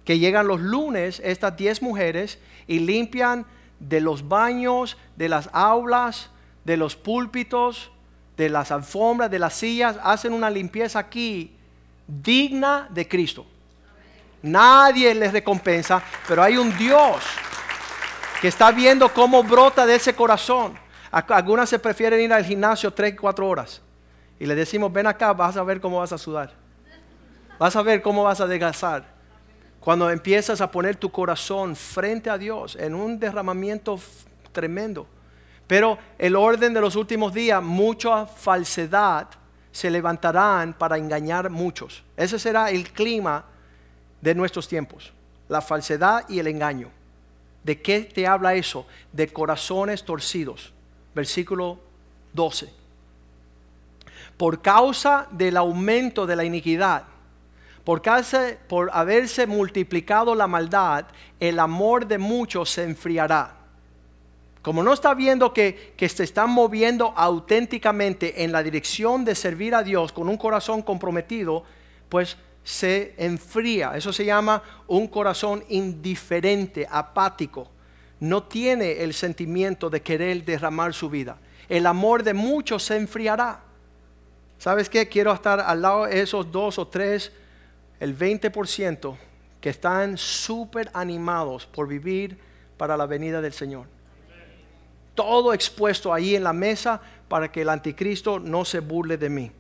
Que 0.05 0.19
llegan 0.19 0.47
los 0.47 0.61
lunes, 0.61 1.21
estas 1.25 1.57
10 1.57 1.83
mujeres, 1.83 2.39
y 2.67 2.79
limpian 2.79 3.45
de 3.81 4.01
los 4.01 4.29
baños, 4.29 4.97
de 5.17 5.29
las 5.29 5.51
aulas, 5.53 6.31
de 6.65 6.77
los 6.77 6.97
púlpitos, 6.97 7.91
de 8.37 8.49
las 8.49 8.71
alfombras, 8.71 9.31
de 9.31 9.39
las 9.39 9.55
sillas, 9.55 9.99
hacen 10.03 10.33
una 10.33 10.51
limpieza 10.51 10.99
aquí 10.99 11.53
digna 12.07 12.89
de 12.91 13.07
Cristo. 13.07 13.47
Nadie 14.43 15.15
les 15.15 15.33
recompensa, 15.33 16.03
pero 16.27 16.43
hay 16.43 16.57
un 16.57 16.77
Dios 16.77 17.23
que 18.41 18.49
está 18.49 18.71
viendo 18.71 19.13
cómo 19.13 19.43
brota 19.43 19.85
de 19.85 19.97
ese 19.97 20.15
corazón. 20.15 20.79
Algunas 21.11 21.69
se 21.69 21.79
prefieren 21.79 22.21
ir 22.21 22.33
al 22.33 22.45
gimnasio 22.45 22.93
3, 22.93 23.17
4 23.19 23.49
horas. 23.49 23.83
Y 24.39 24.47
le 24.47 24.55
decimos, 24.55 24.93
ven 24.93 25.07
acá, 25.07 25.33
vas 25.33 25.57
a 25.57 25.65
ver 25.65 25.81
cómo 25.81 25.99
vas 25.99 26.13
a 26.13 26.19
sudar. 26.19 26.53
Vas 27.59 27.75
a 27.75 27.83
ver 27.83 28.03
cómo 28.03 28.23
vas 28.23 28.41
a 28.41 28.45
adelgazar. 28.45 29.05
Cuando 29.81 30.11
empiezas 30.11 30.61
a 30.61 30.71
poner 30.71 30.97
tu 30.97 31.11
corazón 31.11 31.75
frente 31.75 32.31
a 32.31 32.39
Dios 32.39 32.77
en 32.77 32.95
un 32.95 33.19
derramamiento 33.19 33.99
tremendo. 34.53 35.09
Pero 35.67 35.99
el 36.19 36.37
orden 36.37 36.73
de 36.73 36.81
los 36.81 36.95
últimos 36.95 37.33
días, 37.35 37.63
mucha 37.63 38.27
falsedad 38.27 39.29
se 39.73 39.91
levantarán 39.91 40.73
para 40.73 40.97
engañar 40.97 41.51
muchos. 41.51 42.05
Ese 42.17 42.39
será 42.39 42.71
el 42.71 42.91
clima 42.91 43.45
de 44.21 44.35
nuestros 44.35 44.69
tiempos. 44.69 45.13
La 45.49 45.61
falsedad 45.61 46.29
y 46.29 46.39
el 46.39 46.47
engaño. 46.47 46.91
¿De 47.63 47.81
qué 47.81 48.01
te 48.01 48.27
habla 48.27 48.55
eso? 48.55 48.87
De 49.13 49.29
corazones 49.29 50.05
torcidos. 50.05 50.73
Versículo 51.15 51.79
12. 52.33 52.71
Por 54.37 54.63
causa 54.63 55.27
del 55.31 55.57
aumento 55.57 56.27
de 56.27 56.37
la 56.37 56.45
iniquidad, 56.45 57.05
por, 57.85 58.03
causa, 58.03 58.55
por 58.69 58.91
haberse 58.93 59.47
multiplicado 59.47 60.35
la 60.35 60.47
maldad, 60.47 61.07
el 61.41 61.59
amor 61.59 62.07
de 62.07 62.19
muchos 62.19 62.71
se 62.71 62.85
enfriará. 62.85 63.57
Como 64.63 64.83
no 64.83 64.93
está 64.93 65.15
viendo 65.15 65.53
que, 65.53 65.95
que 65.97 66.09
se 66.09 66.25
están 66.25 66.51
moviendo 66.51 67.15
auténticamente 67.17 68.45
en 68.45 68.53
la 68.53 68.63
dirección 68.63 69.25
de 69.25 69.35
servir 69.35 69.75
a 69.75 69.83
Dios 69.83 70.13
con 70.13 70.29
un 70.29 70.37
corazón 70.37 70.83
comprometido, 70.83 71.65
pues 72.09 72.37
se 72.65 73.15
enfría. 73.17 73.97
Eso 73.97 74.13
se 74.13 74.25
llama 74.25 74.63
un 74.87 75.07
corazón 75.07 75.65
indiferente, 75.69 76.87
apático. 76.91 77.69
No 78.21 78.43
tiene 78.43 79.03
el 79.03 79.15
sentimiento 79.15 79.89
de 79.89 80.03
querer 80.03 80.45
derramar 80.45 80.93
su 80.93 81.09
vida. 81.09 81.39
El 81.69 81.87
amor 81.87 82.23
de 82.23 82.35
muchos 82.35 82.83
se 82.83 82.97
enfriará. 82.97 83.61
¿Sabes 84.59 84.89
qué? 84.89 85.09
Quiero 85.09 85.33
estar 85.33 85.61
al 85.61 85.83
lado 85.83 86.07
de 86.07 86.21
esos 86.21 86.51
dos 86.51 86.79
o 86.79 86.89
tres, 86.89 87.33
el 88.01 88.19
20% 88.19 89.17
que 89.61 89.71
están 89.71 90.19
súper 90.19 90.91
animados 90.95 91.67
por 91.67 91.89
vivir 91.89 92.39
para 92.77 92.97
la 92.97 93.07
venida 93.07 93.41
del 93.41 93.53
Señor. 93.53 93.87
Todo 95.15 95.53
expuesto 95.53 96.13
ahí 96.15 96.37
en 96.37 96.45
la 96.45 96.53
mesa 96.53 97.01
para 97.29 97.51
que 97.51 97.63
el 97.63 97.69
anticristo 97.69 98.39
no 98.39 98.65
se 98.65 98.81
burle 98.81 99.17
de 99.17 99.29
mí. 99.29 99.51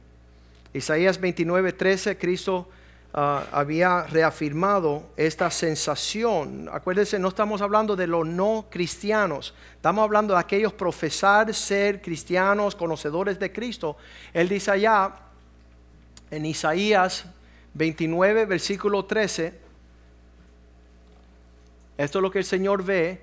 Isaías 0.72 1.20
29, 1.20 1.72
13, 1.72 2.18
Cristo 2.18 2.68
Ah, 3.14 3.46
había 3.52 4.02
reafirmado 4.02 5.10
esta 5.16 5.50
sensación. 5.50 6.68
Acuérdense, 6.70 7.18
no 7.18 7.28
estamos 7.28 7.62
hablando 7.62 7.96
de 7.96 8.06
los 8.06 8.26
no 8.26 8.66
cristianos, 8.68 9.54
estamos 9.76 10.02
hablando 10.04 10.34
de 10.34 10.40
aquellos 10.40 10.74
profesar 10.74 11.54
ser 11.54 12.02
cristianos, 12.02 12.76
conocedores 12.76 13.38
de 13.38 13.50
Cristo. 13.50 13.96
Él 14.34 14.46
dice 14.46 14.72
allá 14.72 15.14
en 16.30 16.44
Isaías 16.44 17.24
29, 17.72 18.44
versículo 18.44 19.06
13, 19.06 19.58
esto 21.96 22.18
es 22.18 22.22
lo 22.22 22.30
que 22.30 22.38
el 22.38 22.44
Señor 22.44 22.84
ve. 22.84 23.22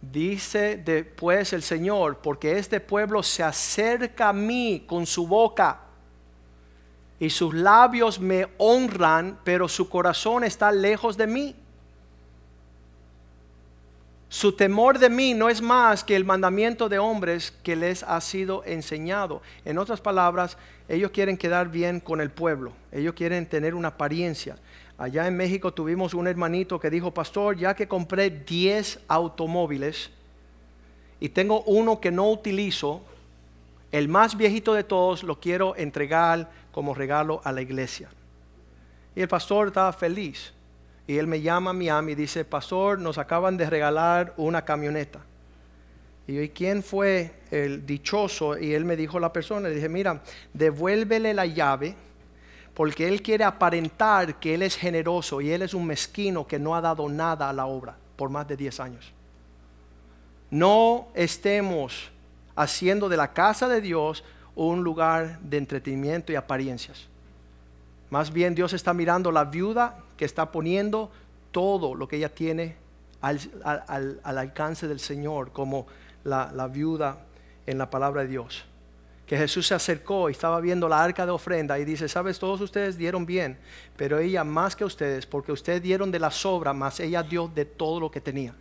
Dice 0.00 0.76
después 0.76 1.52
el 1.52 1.64
Señor, 1.64 2.18
porque 2.18 2.56
este 2.56 2.78
pueblo 2.78 3.20
se 3.24 3.42
acerca 3.42 4.28
a 4.28 4.32
mí 4.32 4.84
con 4.86 5.06
su 5.06 5.26
boca 5.26 5.87
y 7.20 7.30
sus 7.30 7.54
labios 7.54 8.20
me 8.20 8.46
honran, 8.58 9.38
pero 9.44 9.68
su 9.68 9.88
corazón 9.88 10.44
está 10.44 10.70
lejos 10.70 11.16
de 11.16 11.26
mí. 11.26 11.56
Su 14.28 14.52
temor 14.52 14.98
de 14.98 15.08
mí 15.08 15.32
no 15.32 15.48
es 15.48 15.62
más 15.62 16.04
que 16.04 16.14
el 16.14 16.24
mandamiento 16.24 16.88
de 16.88 16.98
hombres 16.98 17.50
que 17.62 17.74
les 17.74 18.02
ha 18.02 18.20
sido 18.20 18.62
enseñado. 18.64 19.40
En 19.64 19.78
otras 19.78 20.02
palabras, 20.02 20.58
ellos 20.86 21.10
quieren 21.10 21.38
quedar 21.38 21.70
bien 21.70 21.98
con 21.98 22.20
el 22.20 22.30
pueblo, 22.30 22.72
ellos 22.92 23.14
quieren 23.14 23.46
tener 23.46 23.74
una 23.74 23.88
apariencia. 23.88 24.56
Allá 24.98 25.26
en 25.26 25.36
México 25.36 25.72
tuvimos 25.72 26.12
un 26.12 26.26
hermanito 26.26 26.78
que 26.78 26.90
dijo, 26.90 27.12
pastor, 27.14 27.56
ya 27.56 27.74
que 27.74 27.88
compré 27.88 28.30
10 28.30 29.00
automóviles 29.08 30.10
y 31.20 31.30
tengo 31.30 31.62
uno 31.62 32.00
que 32.00 32.10
no 32.10 32.30
utilizo, 32.30 33.02
el 33.92 34.08
más 34.08 34.36
viejito 34.36 34.74
de 34.74 34.84
todos 34.84 35.22
lo 35.22 35.40
quiero 35.40 35.74
entregar 35.76 36.50
como 36.78 36.94
regalo 36.94 37.40
a 37.42 37.50
la 37.50 37.60
iglesia. 37.60 38.08
Y 39.16 39.20
el 39.20 39.26
pastor 39.26 39.66
estaba 39.66 39.92
feliz. 39.92 40.52
Y 41.08 41.18
él 41.18 41.26
me 41.26 41.40
llama 41.40 41.70
a 41.70 41.72
Miami 41.72 42.12
y 42.12 42.14
dice, 42.14 42.44
pastor, 42.44 43.00
nos 43.00 43.18
acaban 43.18 43.56
de 43.56 43.68
regalar 43.68 44.32
una 44.36 44.64
camioneta. 44.64 45.18
Y 46.28 46.34
yo, 46.34 46.40
¿y 46.40 46.50
quién 46.50 46.84
fue 46.84 47.40
el 47.50 47.84
dichoso? 47.84 48.56
Y 48.56 48.74
él 48.74 48.84
me 48.84 48.94
dijo 48.94 49.18
la 49.18 49.32
persona, 49.32 49.68
le 49.68 49.74
dije, 49.74 49.88
mira, 49.88 50.22
devuélvele 50.54 51.34
la 51.34 51.46
llave 51.46 51.96
porque 52.74 53.08
él 53.08 53.22
quiere 53.22 53.42
aparentar 53.42 54.38
que 54.38 54.54
él 54.54 54.62
es 54.62 54.76
generoso 54.76 55.40
y 55.40 55.50
él 55.50 55.62
es 55.62 55.74
un 55.74 55.84
mezquino 55.84 56.46
que 56.46 56.60
no 56.60 56.76
ha 56.76 56.80
dado 56.80 57.08
nada 57.08 57.50
a 57.50 57.52
la 57.52 57.66
obra 57.66 57.96
por 58.14 58.30
más 58.30 58.46
de 58.46 58.56
10 58.56 58.78
años. 58.78 59.12
No 60.48 61.08
estemos 61.14 62.12
haciendo 62.54 63.08
de 63.08 63.16
la 63.16 63.32
casa 63.32 63.66
de 63.66 63.80
Dios 63.80 64.22
un 64.58 64.82
lugar 64.82 65.38
de 65.40 65.56
entretenimiento 65.56 66.32
y 66.32 66.34
apariencias. 66.34 67.06
Más 68.10 68.32
bien 68.32 68.56
Dios 68.56 68.72
está 68.72 68.92
mirando 68.92 69.30
la 69.30 69.44
viuda 69.44 69.98
que 70.16 70.24
está 70.24 70.50
poniendo 70.50 71.12
todo 71.52 71.94
lo 71.94 72.08
que 72.08 72.16
ella 72.16 72.34
tiene 72.34 72.74
al, 73.20 74.20
alcance 74.24 74.88
del 74.88 74.98
Señor, 74.98 75.52
como 75.52 75.86
la, 76.24 76.50
la, 76.52 76.66
viuda 76.66 77.18
en 77.66 77.78
la 77.78 77.88
palabra 77.88 78.22
de 78.22 78.28
Dios. 78.28 78.64
Que 79.26 79.36
Jesús 79.36 79.68
se 79.68 79.74
acercó 79.74 80.28
y 80.28 80.32
estaba 80.32 80.60
viendo 80.60 80.88
la 80.88 81.04
arca 81.04 81.24
de 81.24 81.30
ofrenda 81.30 81.78
y 81.78 81.84
dice, 81.84 82.08
sabes, 82.08 82.40
todos 82.40 82.60
ustedes 82.60 82.98
dieron 82.98 83.26
bien, 83.26 83.58
pero 83.96 84.18
ella 84.18 84.42
más 84.42 84.74
que 84.74 84.84
ustedes, 84.84 85.24
porque 85.24 85.52
ustedes 85.52 85.82
dieron 85.82 86.10
de 86.10 86.18
la 86.18 86.32
sobra, 86.32 86.72
más 86.72 86.98
ella 86.98 87.22
dio 87.22 87.46
de 87.46 87.64
todo 87.64 88.00
lo 88.00 88.10
que 88.10 88.20
tenía. 88.20 88.54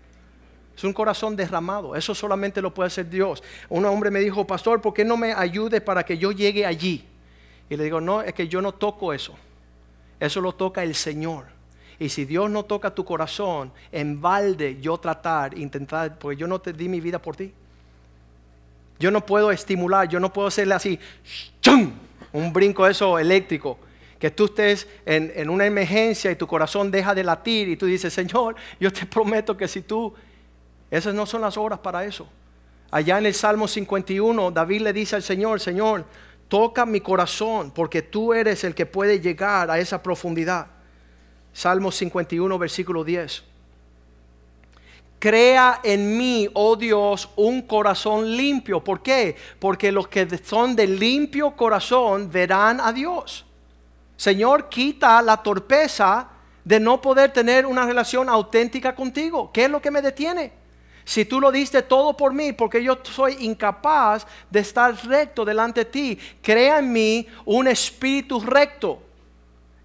Es 0.78 0.84
un 0.84 0.94
corazón 0.94 1.36
derramado. 1.36 1.96
Eso 1.96 2.14
solamente 2.14 2.62
lo 2.62 2.72
puede 2.72 2.88
hacer 2.88 3.10
Dios. 3.10 3.42
Un 3.68 3.84
hombre 3.86 4.12
me 4.12 4.20
dijo, 4.20 4.46
pastor, 4.46 4.80
¿por 4.80 4.94
qué 4.94 5.04
no 5.04 5.18
me 5.18 5.34
ayude 5.34 5.82
para 5.82 6.06
que 6.06 6.20
yo 6.20 6.32
llegue 6.32 6.68
allí? 6.68 7.04
Y 7.68 7.76
le 7.76 7.84
digo, 7.84 8.00
no, 8.00 8.22
es 8.22 8.36
que 8.36 8.48
yo 8.48 8.62
no 8.62 8.74
toco 8.74 9.12
eso. 9.12 9.34
Eso 10.20 10.40
lo 10.40 10.54
toca 10.54 10.84
el 10.84 10.94
Señor. 10.94 11.46
Y 11.98 12.10
si 12.10 12.26
Dios 12.26 12.52
no 12.52 12.64
toca 12.64 12.94
tu 12.94 13.04
corazón, 13.04 13.72
en 13.92 14.22
balde 14.22 14.78
yo 14.80 15.00
tratar, 15.00 15.58
intentar, 15.58 16.20
porque 16.20 16.38
yo 16.38 16.46
no 16.46 16.60
te 16.60 16.74
di 16.74 16.88
mi 16.88 17.02
vida 17.02 17.20
por 17.20 17.36
ti. 17.36 17.52
Yo 19.00 19.10
no 19.10 19.26
puedo 19.26 19.50
estimular, 19.52 20.08
yo 20.08 20.20
no 20.20 20.32
puedo 20.32 20.48
hacerle 20.48 20.76
así, 20.76 21.00
un 22.34 22.54
brinco 22.54 22.86
eso 22.86 23.18
eléctrico. 23.18 23.80
Que 24.20 24.30
tú 24.30 24.46
estés 24.46 24.88
en 25.06 25.50
una 25.50 25.66
emergencia 25.66 26.32
y 26.32 26.36
tu 26.36 26.48
corazón 26.48 26.90
deja 26.90 27.14
de 27.16 27.24
latir 27.24 27.68
y 27.68 27.78
tú 27.78 27.88
dices, 27.88 28.14
Señor, 28.14 28.56
yo 28.80 28.92
te 28.92 29.06
prometo 29.06 29.56
que 29.56 29.68
si 29.68 29.82
tú 29.82 30.14
esas 30.90 31.14
no 31.14 31.26
son 31.26 31.42
las 31.42 31.58
horas 31.58 31.80
para 31.80 32.06
eso. 32.06 32.28
Allá 32.92 33.18
en 33.18 33.26
el 33.26 33.34
Salmo 33.34 33.68
51, 33.68 34.52
David 34.52 34.82
le 34.82 34.94
dice 34.94 35.16
al 35.16 35.24
Señor, 35.24 35.60
Señor, 35.60 36.06
toca 36.48 36.86
mi 36.86 37.02
corazón 37.02 37.72
porque 37.72 38.02
tú 38.02 38.34
eres 38.34 38.64
el 38.64 38.74
que 38.74 38.86
puede 38.86 39.20
llegar 39.20 39.70
a 39.70 39.80
esa 39.80 40.02
profundidad. 40.02 40.68
Salmo 41.52 41.92
51, 41.92 42.58
versículo 42.58 43.04
10. 43.04 43.44
Crea 45.20 45.82
en 45.84 46.18
mí, 46.18 46.48
oh 46.54 46.76
Dios, 46.76 47.30
un 47.36 47.64
corazón 47.64 48.38
limpio. 48.38 48.84
¿Por 48.84 49.02
qué? 49.02 49.36
Porque 49.60 49.92
los 49.92 50.08
que 50.08 50.28
son 50.44 50.76
de 50.76 50.86
limpio 50.86 51.56
corazón 51.56 52.30
verán 52.32 52.80
a 52.80 52.94
Dios. 52.94 53.44
Señor, 54.16 54.70
quita 54.70 55.22
la 55.22 55.38
torpeza 55.38 56.30
de 56.64 56.80
no 56.80 57.02
poder 57.02 57.34
tener 57.34 57.66
una 57.66 57.86
relación 57.86 58.30
auténtica 58.30 58.94
contigo. 58.94 59.52
¿Qué 59.52 59.66
es 59.66 59.72
lo 59.72 59.82
que 59.82 59.90
me 59.92 60.02
detiene? 60.02 60.54
Si 61.08 61.24
tú 61.24 61.40
lo 61.40 61.54
diste 61.54 61.84
todo 61.84 62.18
por 62.18 62.34
mí, 62.34 62.52
porque 62.52 62.84
yo 62.84 62.98
soy 63.02 63.38
incapaz 63.40 64.28
de 64.50 64.60
estar 64.60 64.94
recto 65.06 65.46
delante 65.46 65.86
de 65.86 65.90
ti, 65.90 66.20
crea 66.42 66.80
en 66.80 66.92
mí 66.92 67.26
un 67.46 67.70
espíritu 67.70 68.42
recto. 68.42 69.00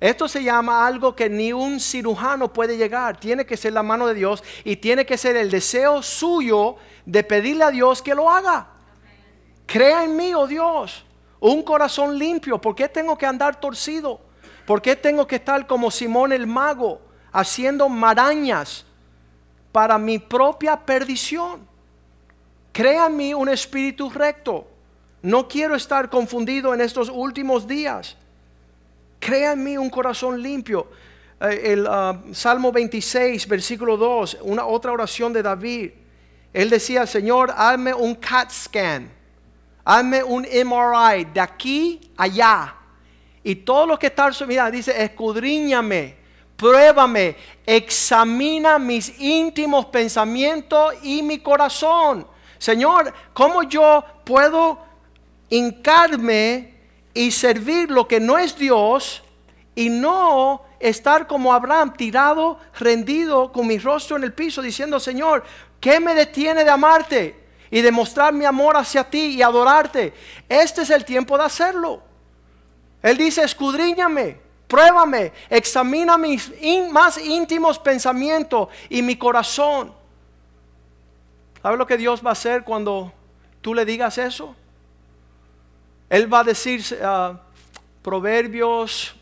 Esto 0.01 0.27
se 0.27 0.43
llama 0.43 0.85
algo 0.85 1.15
que 1.15 1.31
ni 1.31 1.53
un 1.53 1.79
cirujano 1.79 2.53
puede 2.53 2.77
llegar. 2.77 3.21
Tiene 3.21 3.47
que 3.47 3.57
ser 3.57 3.73
la 3.73 3.85
mano 3.85 4.09
de 4.09 4.15
Dios 4.15 4.43
y 4.65 4.75
tiene 4.75 5.07
que 5.07 5.17
ser 5.17 5.37
el 5.37 5.49
deseo 5.49 6.03
suyo 6.03 6.75
de 7.07 7.23
pedirle 7.23 7.63
a 7.63 7.71
Dios 7.71 8.03
que 8.03 8.17
lo 8.17 8.29
haga. 8.29 8.67
Crea 9.65 10.03
en 10.03 10.17
mí, 10.17 10.35
oh 10.35 10.49
Dios, 10.49 11.05
un 11.39 11.63
corazón 11.63 12.19
limpio. 12.19 12.61
¿Por 12.61 12.75
qué 12.75 12.89
tengo 12.89 13.17
que 13.17 13.27
andar 13.27 13.61
torcido? 13.61 14.21
¿Por 14.67 14.83
qué 14.83 14.97
tengo 14.97 15.25
que 15.29 15.37
estar 15.37 15.69
como 15.69 15.89
Simón 15.93 16.33
el 16.33 16.49
mago, 16.49 17.01
haciendo 17.31 17.89
marañas? 17.89 18.87
Para 19.73 19.99
mi 19.99 20.19
propia 20.19 20.77
perdición. 20.77 21.67
Crea 22.73 23.07
en 23.07 23.17
mí 23.17 23.35
un 23.35 23.49
espíritu 23.49 24.11
recto. 24.11 24.69
No 25.23 25.49
quiero 25.49 25.75
estar 25.75 26.09
confundido 26.11 26.75
en 26.75 26.81
estos 26.81 27.09
últimos 27.09 27.67
días. 27.67 28.17
Crea 29.19 29.53
en 29.53 29.65
mí 29.65 29.77
un 29.77 29.91
corazón 29.91 30.41
limpio. 30.41 30.89
eh, 31.41 31.73
el 31.73 31.87
ah, 31.87 32.21
Salmo 32.33 32.71
26, 32.71 33.49
versículo 33.49 33.97
2, 33.97 34.39
una 34.43 34.67
otra 34.67 34.93
oración 34.93 35.33
de 35.33 35.43
David. 35.43 35.91
Él 36.53 36.69
decía, 36.69 37.07
Señor, 37.07 37.53
hazme 37.57 37.95
un 37.95 38.15
CAT 38.15 38.51
scan, 38.51 39.11
hazme 39.85 40.23
un 40.23 40.43
MRI 40.43 41.25
de 41.33 41.41
aquí 41.41 42.13
allá. 42.17 42.77
Y 43.43 43.57
todo 43.57 43.87
lo 43.87 43.99
que 43.99 44.09
está 44.09 44.31
vida 44.47 44.71
dice, 44.71 45.03
escudriñame, 45.03 46.22
pruébame, 46.57 47.37
examina 47.67 48.79
mis 48.79 49.19
íntimos 49.21 49.87
pensamientos 49.87 50.95
y 51.03 51.23
mi 51.23 51.38
corazón. 51.38 52.27
Señor, 52.59 53.12
¿cómo 53.33 53.65
yo 53.65 54.05
puedo 54.25 54.79
hincarme 55.49 56.75
y 57.15 57.31
servir 57.31 57.91
lo 57.91 58.09
que 58.09 58.21
no 58.21 58.38
es 58.38 58.57
Dios 58.57 59.23
y 59.75 59.91
no 59.91 60.62
estar 60.81 61.27
como 61.27 61.53
Abraham, 61.53 61.95
tirado, 61.95 62.59
rendido, 62.79 63.53
con 63.53 63.67
mi 63.67 63.79
rostro 63.79 64.17
en 64.17 64.25
el 64.25 64.33
piso, 64.33 64.62
diciendo, 64.62 64.99
Señor, 64.99 65.45
¿qué 65.81 66.01
me 66.01 66.15
detiene 66.15 66.65
de 66.65 66.71
amarte? 66.71 67.43
Y 67.71 67.81
de 67.81 67.91
mostrar 67.91 68.33
mi 68.33 68.45
amor 68.45 68.77
hacia 68.77 69.05
ti 69.05 69.37
y 69.37 69.43
adorarte. 69.43 70.12
Este 70.49 70.83
es 70.83 70.91
el 70.91 71.05
tiempo 71.05 71.38
de 71.38 71.45
hacerlo. 71.45 72.03
Él 73.03 73.17
dice, 73.17 73.43
escudriñame, 73.43 74.38
pruébame, 74.73 75.33
examina 75.51 76.17
mis 76.17 76.51
más 76.91 77.19
íntimos 77.19 77.79
pensamientos 77.79 78.69
y 78.89 79.03
mi 79.03 79.17
corazón. 79.17 79.93
¿Sabes 81.61 81.79
lo 81.79 81.87
que 81.87 81.99
Dios 81.99 82.25
va 82.25 82.31
a 82.31 82.33
hacer 82.33 82.65
cuando 82.65 83.13
tú 83.61 83.75
le 83.75 83.85
digas 83.85 84.17
eso? 84.17 84.57
Él 86.09 86.33
va 86.33 86.41
a 86.41 86.45
decir, 86.45 86.83
uh, 87.03 87.37
Proverbios 88.03 89.15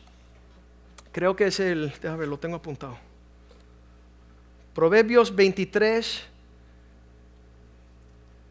Creo 1.12 1.34
que 1.34 1.46
es 1.46 1.58
el, 1.58 1.92
déjame 2.00 2.18
ver, 2.18 2.28
lo 2.28 2.38
tengo 2.38 2.56
apuntado. 2.56 2.96
Proverbios 4.74 5.34
23, 5.34 6.22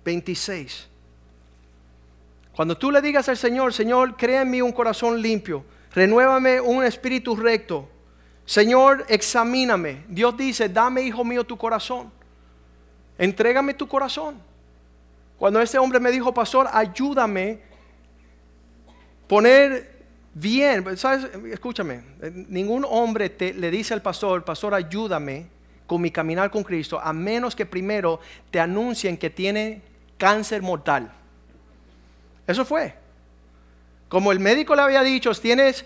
26. 0.04 0.88
Cuando 2.54 2.78
tú 2.78 2.92
le 2.92 3.02
digas 3.02 3.30
al 3.30 3.38
Señor, 3.38 3.74
Señor, 3.74 4.18
crea 4.18 4.42
en 4.42 4.50
mí 4.50 4.62
un 4.62 4.74
corazón 4.74 5.22
limpio, 5.22 5.64
renuévame 5.94 6.62
un 6.62 6.84
espíritu 6.84 7.36
recto. 7.36 7.90
Señor, 8.46 9.06
examíname. 9.10 10.06
Dios 10.08 10.36
dice, 10.36 10.70
dame, 10.70 11.02
hijo 11.02 11.24
mío, 11.24 11.44
tu 11.44 11.58
corazón. 11.58 12.12
Entrégame 13.18 13.74
tu 13.74 13.88
corazón. 13.88 14.42
Cuando 15.38 15.62
ese 15.62 15.78
hombre 15.78 16.00
me 16.00 16.12
dijo, 16.12 16.34
pastor, 16.34 16.68
ayúdame 16.72 17.62
poner 19.28 20.00
bien, 20.34 20.98
¿sabes? 20.98 21.30
escúchame, 21.52 22.02
ningún 22.50 22.86
hombre 22.88 23.30
te, 23.30 23.54
le 23.54 23.70
dice 23.72 23.94
al 23.94 24.02
pastor, 24.02 24.44
pastor, 24.44 24.74
ayúdame 24.74 25.48
con 25.86 26.02
mi 26.02 26.12
caminar 26.12 26.52
con 26.52 26.64
Cristo, 26.64 27.00
a 27.00 27.14
menos 27.14 27.56
que 27.56 27.66
primero 27.66 28.20
te 28.52 28.60
anuncien 28.60 29.18
que 29.18 29.30
tiene 29.30 29.82
cáncer 30.18 30.62
mortal. 30.62 31.12
Eso 32.46 32.66
fue. 32.66 32.96
Como 34.10 34.32
el 34.32 34.40
médico 34.40 34.76
le 34.76 34.82
había 34.82 35.04
dicho, 35.04 35.32
tienes 35.34 35.86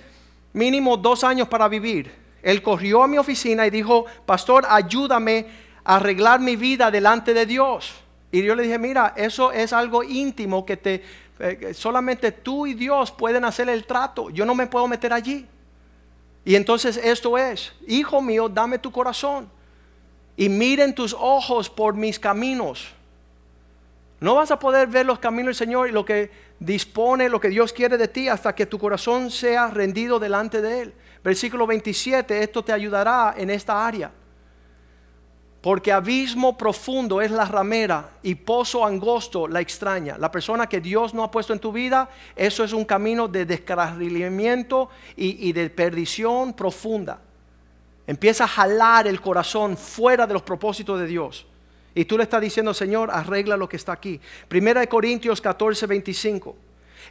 mínimo 0.53 0.97
dos 0.97 1.23
años 1.23 1.47
para 1.47 1.67
vivir. 1.67 2.11
Él 2.41 2.61
corrió 2.61 3.03
a 3.03 3.07
mi 3.07 3.17
oficina 3.17 3.67
y 3.67 3.69
dijo, 3.69 4.05
pastor, 4.25 4.65
ayúdame 4.67 5.45
a 5.83 5.97
arreglar 5.97 6.39
mi 6.39 6.55
vida 6.55 6.89
delante 6.89 7.33
de 7.33 7.45
Dios. 7.45 7.93
Y 8.31 8.41
yo 8.41 8.55
le 8.55 8.63
dije, 8.63 8.79
mira, 8.79 9.13
eso 9.15 9.51
es 9.51 9.71
algo 9.73 10.03
íntimo 10.03 10.65
que 10.65 10.77
te 10.77 11.03
eh, 11.39 11.73
solamente 11.73 12.31
tú 12.31 12.65
y 12.67 12.73
Dios 12.73 13.11
pueden 13.11 13.43
hacer 13.45 13.67
el 13.69 13.85
trato. 13.85 14.29
Yo 14.29 14.45
no 14.45 14.55
me 14.55 14.67
puedo 14.67 14.87
meter 14.87 15.13
allí. 15.13 15.45
Y 16.45 16.55
entonces 16.55 16.97
esto 16.97 17.37
es, 17.37 17.73
hijo 17.87 18.21
mío, 18.21 18.49
dame 18.49 18.77
tu 18.77 18.91
corazón 18.91 19.49
y 20.35 20.49
miren 20.49 20.93
tus 20.93 21.13
ojos 21.17 21.69
por 21.69 21.95
mis 21.95 22.19
caminos. 22.19 22.87
No 24.23 24.35
vas 24.35 24.51
a 24.51 24.57
poder 24.57 24.87
ver 24.87 25.05
los 25.05 25.19
caminos 25.19 25.47
del 25.47 25.67
Señor 25.67 25.89
y 25.89 25.91
lo 25.91 26.05
que 26.05 26.31
dispone, 26.57 27.27
lo 27.27 27.41
que 27.41 27.49
Dios 27.49 27.73
quiere 27.73 27.97
de 27.97 28.07
ti 28.07 28.29
hasta 28.29 28.55
que 28.55 28.65
tu 28.65 28.79
corazón 28.79 29.29
sea 29.29 29.67
rendido 29.67 30.17
delante 30.17 30.61
de 30.61 30.79
Él. 30.79 30.93
Versículo 31.21 31.67
27, 31.67 32.41
esto 32.41 32.63
te 32.63 32.71
ayudará 32.71 33.33
en 33.35 33.49
esta 33.49 33.85
área. 33.85 34.13
Porque 35.59 35.91
abismo 35.91 36.57
profundo 36.57 37.21
es 37.21 37.31
la 37.31 37.43
ramera 37.43 38.11
y 38.23 38.35
pozo 38.35 38.85
angosto 38.85 39.45
la 39.45 39.59
extraña. 39.59 40.17
La 40.17 40.31
persona 40.31 40.69
que 40.69 40.79
Dios 40.79 41.13
no 41.13 41.25
ha 41.25 41.29
puesto 41.29 41.51
en 41.51 41.59
tu 41.59 41.73
vida, 41.73 42.09
eso 42.33 42.63
es 42.63 42.71
un 42.71 42.85
camino 42.85 43.27
de 43.27 43.45
descarrilamiento 43.45 44.87
y, 45.17 45.49
y 45.49 45.51
de 45.51 45.69
perdición 45.69 46.53
profunda. 46.53 47.19
Empieza 48.07 48.45
a 48.45 48.47
jalar 48.47 49.05
el 49.05 49.19
corazón 49.19 49.75
fuera 49.75 50.25
de 50.25 50.33
los 50.33 50.43
propósitos 50.43 50.97
de 50.97 51.07
Dios. 51.07 51.45
Y 51.95 52.05
tú 52.05 52.17
le 52.17 52.23
estás 52.23 52.41
diciendo, 52.41 52.73
Señor, 52.73 53.11
arregla 53.11 53.55
lo 53.55 53.69
que 53.69 53.77
está 53.77 53.91
aquí. 53.93 54.19
Primera 54.47 54.81
de 54.81 54.87
Corintios 54.87 55.39
14, 55.41 55.85
25. 55.85 56.55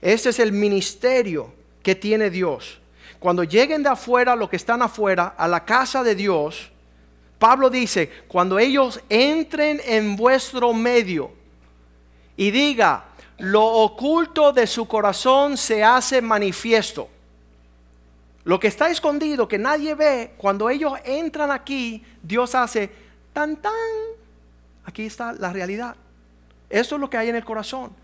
Este 0.00 0.30
es 0.30 0.38
el 0.38 0.52
ministerio 0.52 1.52
que 1.82 1.94
tiene 1.94 2.30
Dios. 2.30 2.80
Cuando 3.18 3.44
lleguen 3.44 3.82
de 3.82 3.90
afuera, 3.90 4.34
los 4.34 4.50
que 4.50 4.56
están 4.56 4.82
afuera, 4.82 5.34
a 5.38 5.46
la 5.46 5.64
casa 5.64 6.02
de 6.02 6.14
Dios, 6.16 6.70
Pablo 7.38 7.70
dice, 7.70 8.10
cuando 8.28 8.58
ellos 8.58 9.00
entren 9.08 9.80
en 9.84 10.16
vuestro 10.16 10.72
medio 10.72 11.30
y 12.36 12.50
diga, 12.50 13.04
lo 13.38 13.64
oculto 13.64 14.52
de 14.52 14.66
su 14.66 14.86
corazón 14.86 15.56
se 15.56 15.84
hace 15.84 16.20
manifiesto. 16.20 17.08
Lo 18.44 18.58
que 18.58 18.68
está 18.68 18.90
escondido, 18.90 19.46
que 19.46 19.58
nadie 19.58 19.94
ve, 19.94 20.34
cuando 20.36 20.68
ellos 20.68 20.94
entran 21.04 21.50
aquí, 21.50 22.04
Dios 22.22 22.54
hace 22.54 22.90
tan 23.32 23.56
tan. 23.56 23.72
Aquí 24.84 25.06
está 25.06 25.32
la 25.32 25.52
realidad. 25.52 25.96
Eso 26.68 26.94
es 26.94 27.00
lo 27.00 27.10
que 27.10 27.18
hay 27.18 27.28
en 27.28 27.36
el 27.36 27.44
corazón. 27.44 27.94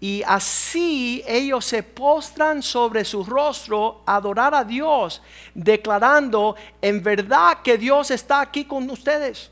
Y 0.00 0.22
así 0.26 1.24
ellos 1.26 1.64
se 1.64 1.82
postran 1.82 2.62
sobre 2.62 3.04
su 3.04 3.24
rostro 3.24 4.02
adorar 4.06 4.54
a 4.54 4.62
Dios, 4.62 5.20
declarando 5.54 6.54
en 6.80 7.02
verdad 7.02 7.62
que 7.64 7.76
Dios 7.76 8.12
está 8.12 8.40
aquí 8.40 8.64
con 8.64 8.88
ustedes. 8.90 9.50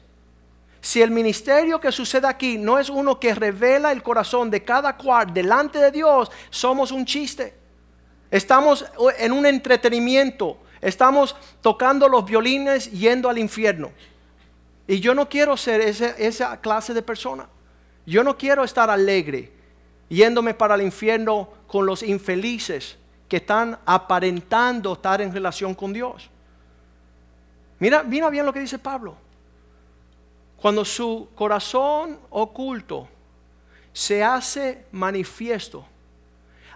Si 0.81 1.03
el 1.03 1.11
ministerio 1.11 1.81
que 1.81 1.91
sucede 1.91 2.29
aquí 2.29 2.59
no 2.59 2.79
es 2.79 2.89
uno 2.89 3.19
que 3.19 3.35
revela 3.35 3.91
el 3.91 4.05
corazón 4.05 4.49
de 4.49 4.63
cada 4.63 4.97
cual 4.97 5.35
delante 5.35 5.81
de 5.81 5.91
Dios, 5.91 6.31
somos 6.49 6.93
un 6.93 7.05
chiste. 7.05 7.55
Estamos 8.31 8.85
en 9.19 9.33
un 9.33 9.47
entretenimiento, 9.47 10.59
estamos 10.81 11.35
tocando 11.61 12.09
los 12.09 12.25
violines 12.25 12.89
yendo 12.93 13.29
al 13.29 13.39
infierno. 13.39 13.91
Y 14.89 15.01
yo 15.01 15.15
no 15.15 15.29
quiero 15.29 15.57
ser 15.57 15.81
esa 15.81 16.61
clase 16.61 16.95
de 16.95 17.03
persona. 17.03 17.49
Yo 18.07 18.23
no 18.23 18.37
quiero 18.37 18.63
estar 18.63 18.89
alegre 18.89 19.53
yéndome 20.09 20.55
para 20.55 20.77
el 20.77 20.83
infierno 20.83 21.49
con 21.67 21.85
los 21.85 22.03
infelices 22.03 22.97
que 23.29 23.39
están 23.39 23.79
aparentando 23.85 24.93
estar 24.93 25.21
en 25.21 25.33
relación 25.33 25.75
con 25.75 25.93
Dios. 25.93 26.31
Mira, 27.79 28.03
mira 28.05 28.31
bien 28.31 28.47
lo 28.47 28.53
que 28.53 28.61
dice 28.61 28.79
Pablo. 28.79 29.17
Cuando 30.57 30.85
su 30.85 31.29
corazón 31.35 32.19
oculto 32.31 33.09
se 33.93 34.23
hace 34.23 34.87
manifiesto, 34.93 35.85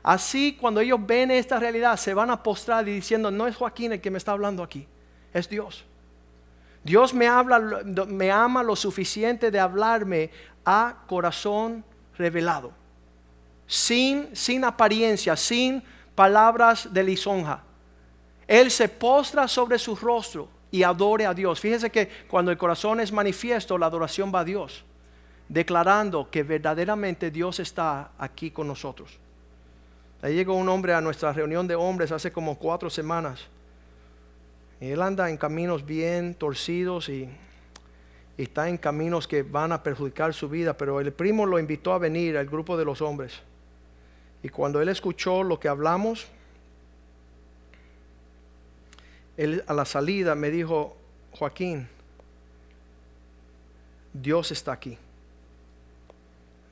así 0.02 0.56
cuando 0.60 0.80
ellos 0.80 0.98
ven 1.06 1.30
esta 1.30 1.58
realidad 1.58 1.96
se 1.96 2.12
van 2.12 2.30
a 2.30 2.42
postrar 2.42 2.86
y 2.88 2.94
diciendo, 2.94 3.30
no 3.30 3.46
es 3.46 3.56
Joaquín 3.56 3.92
el 3.92 4.00
que 4.00 4.10
me 4.10 4.18
está 4.18 4.32
hablando 4.32 4.62
aquí, 4.62 4.86
es 5.32 5.48
Dios. 5.48 5.84
Dios 6.82 7.12
me 7.12 7.28
habla, 7.28 7.82
me 8.08 8.30
ama 8.30 8.62
lo 8.62 8.74
suficiente 8.76 9.50
de 9.50 9.60
hablarme 9.60 10.30
a 10.64 10.96
corazón 11.06 11.84
revelado 12.16 12.80
sin, 13.70 14.34
sin 14.34 14.64
apariencia, 14.64 15.36
sin 15.36 15.80
palabras 16.16 16.92
de 16.92 17.04
lisonja. 17.04 17.62
Él 18.48 18.68
se 18.68 18.88
postra 18.88 19.46
sobre 19.46 19.78
su 19.78 19.94
rostro 19.94 20.48
y 20.72 20.82
adore 20.82 21.24
a 21.24 21.32
Dios. 21.32 21.60
Fíjese 21.60 21.88
que 21.88 22.08
cuando 22.28 22.50
el 22.50 22.58
corazón 22.58 22.98
es 22.98 23.12
manifiesto, 23.12 23.78
la 23.78 23.86
adoración 23.86 24.32
va 24.34 24.40
a 24.40 24.44
Dios, 24.44 24.84
declarando 25.48 26.28
que 26.28 26.42
verdaderamente 26.42 27.30
Dios 27.30 27.60
está 27.60 28.10
aquí 28.18 28.50
con 28.50 28.66
nosotros. 28.66 29.20
Ahí 30.20 30.34
llegó 30.34 30.54
un 30.54 30.68
hombre 30.68 30.92
a 30.92 31.00
nuestra 31.00 31.32
reunión 31.32 31.68
de 31.68 31.76
hombres 31.76 32.10
hace 32.10 32.32
como 32.32 32.58
cuatro 32.58 32.90
semanas. 32.90 33.46
Él 34.80 35.02
anda 35.02 35.28
en 35.28 35.36
caminos 35.36 35.84
bien 35.84 36.34
torcidos 36.34 37.08
y, 37.10 37.28
está 38.38 38.70
en 38.70 38.78
caminos 38.78 39.28
que 39.28 39.42
van 39.42 39.70
a 39.70 39.82
perjudicar 39.82 40.32
su 40.32 40.48
vida, 40.48 40.74
pero 40.74 40.98
el 41.00 41.12
primo 41.12 41.44
lo 41.44 41.58
invitó 41.58 41.92
a 41.92 41.98
venir 41.98 42.38
al 42.38 42.46
grupo 42.46 42.78
de 42.78 42.86
los 42.86 43.02
hombres. 43.02 43.40
Y 44.42 44.48
cuando 44.48 44.80
él 44.80 44.88
escuchó 44.88 45.42
lo 45.42 45.60
que 45.60 45.68
hablamos, 45.68 46.26
él 49.36 49.62
a 49.66 49.74
la 49.74 49.84
salida 49.84 50.34
me 50.34 50.50
dijo, 50.50 50.96
Joaquín, 51.32 51.86
Dios 54.14 54.50
está 54.52 54.72
aquí. 54.72 54.96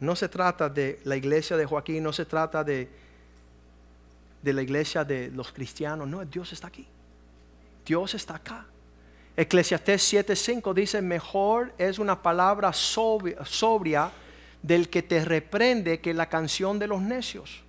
No 0.01 0.17
se 0.17 0.31
trata 0.31 0.71
de 0.71 1.01
la 1.05 1.17
iglesia 1.17 1.59
de 1.59 1.67
Joaquín, 1.67 2.03
no 2.03 2.15
se 2.15 2.25
trata 2.25 2.65
de 2.65 2.89
la 4.43 4.63
iglesia 4.63 5.05
de 5.05 5.31
los 5.31 5.53
cristianos, 5.53 6.09
no, 6.09 6.25
Dios 6.25 6.51
está 6.55 6.69
aquí. 6.69 6.87
Dios 7.89 8.15
está 8.15 8.37
acá. 8.37 8.67
Eclesiastés 9.35 10.13
7:5 10.13 10.75
dice, 10.75 11.01
mejor 11.01 11.73
es 11.79 11.99
una 11.99 12.23
palabra 12.23 12.73
sobria, 12.75 14.11
del 14.63 14.91
que 14.91 15.03
te 15.03 15.25
reprende 15.25 16.01
que 16.01 16.13
la 16.13 16.29
canción 16.29 16.79
de 16.79 16.87
los 16.87 17.01
necios. 17.01 17.63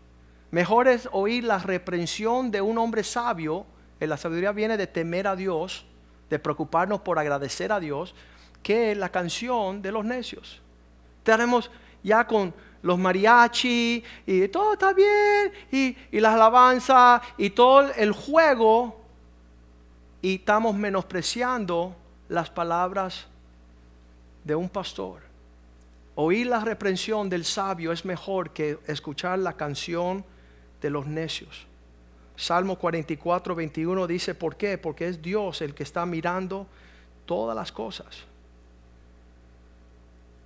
Mejor 0.51 0.87
es 0.87 1.07
oír 1.11 1.43
la 1.43 1.59
reprensión 1.59 2.51
de 2.51 2.59
un 2.61 2.77
hombre 2.79 3.03
sabio, 3.03 3.65
la 3.99 4.17
sabiduría 4.17 4.51
viene 4.51 4.75
de 4.75 4.87
temer 4.87 5.27
a 5.27 5.35
Dios, 5.35 5.85
de 6.29 6.39
preocuparnos 6.39 7.01
por 7.01 7.17
agradecer 7.17 7.71
a 7.71 7.79
Dios, 7.79 8.13
que 8.61 8.95
la 8.95 9.09
canción 9.09 9.81
de 9.81 9.91
los 9.91 10.03
necios. 10.03 10.61
Tenemos 11.23 11.71
ya 12.03 12.27
con 12.27 12.53
los 12.81 12.97
mariachi 12.97 14.03
y 14.25 14.47
todo 14.47 14.73
está 14.73 14.91
bien 14.91 15.53
y, 15.71 15.95
y 16.11 16.19
las 16.19 16.33
alabanzas 16.33 17.21
y 17.37 17.51
todo 17.51 17.91
el 17.93 18.11
juego 18.11 18.98
y 20.21 20.35
estamos 20.35 20.75
menospreciando 20.75 21.95
las 22.27 22.49
palabras 22.49 23.27
de 24.43 24.55
un 24.55 24.69
pastor. 24.69 25.21
Oír 26.15 26.47
la 26.47 26.59
reprensión 26.59 27.29
del 27.29 27.45
sabio 27.45 27.91
es 27.91 28.03
mejor 28.03 28.51
que 28.51 28.77
escuchar 28.87 29.39
la 29.39 29.53
canción 29.53 30.25
de 30.81 30.89
los 30.89 31.07
necios. 31.07 31.65
Salmo 32.35 32.77
44, 32.77 33.55
21 33.55 34.07
dice, 34.07 34.35
¿por 34.35 34.55
qué? 34.55 34.77
Porque 34.77 35.07
es 35.07 35.21
Dios 35.21 35.61
el 35.61 35.73
que 35.73 35.83
está 35.83 36.05
mirando 36.05 36.67
todas 37.25 37.55
las 37.55 37.71
cosas. 37.71 38.23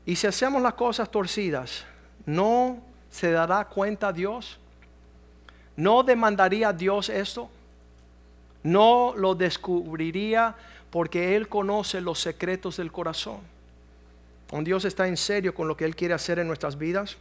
Y 0.05 0.15
si 0.15 0.27
hacemos 0.27 0.61
las 0.61 0.73
cosas 0.73 1.09
torcidas, 1.09 1.85
¿no 2.25 2.81
se 3.09 3.31
dará 3.31 3.65
cuenta 3.65 4.11
Dios? 4.11 4.59
¿No 5.75 6.03
demandaría 6.03 6.73
Dios 6.73 7.09
esto? 7.09 7.49
No 8.63 9.13
lo 9.15 9.35
descubriría 9.35 10.55
porque 10.89 11.35
Él 11.35 11.49
conoce 11.49 12.01
los 12.01 12.19
secretos 12.19 12.77
del 12.77 12.91
corazón. 12.91 13.39
Un 14.51 14.63
Dios 14.63 14.85
está 14.85 15.07
en 15.07 15.17
serio 15.17 15.53
con 15.53 15.67
lo 15.67 15.75
que 15.75 15.85
Él 15.85 15.95
quiere 15.95 16.13
hacer 16.13 16.39
en 16.39 16.47
nuestras 16.47 16.77
vidas. 16.77 17.17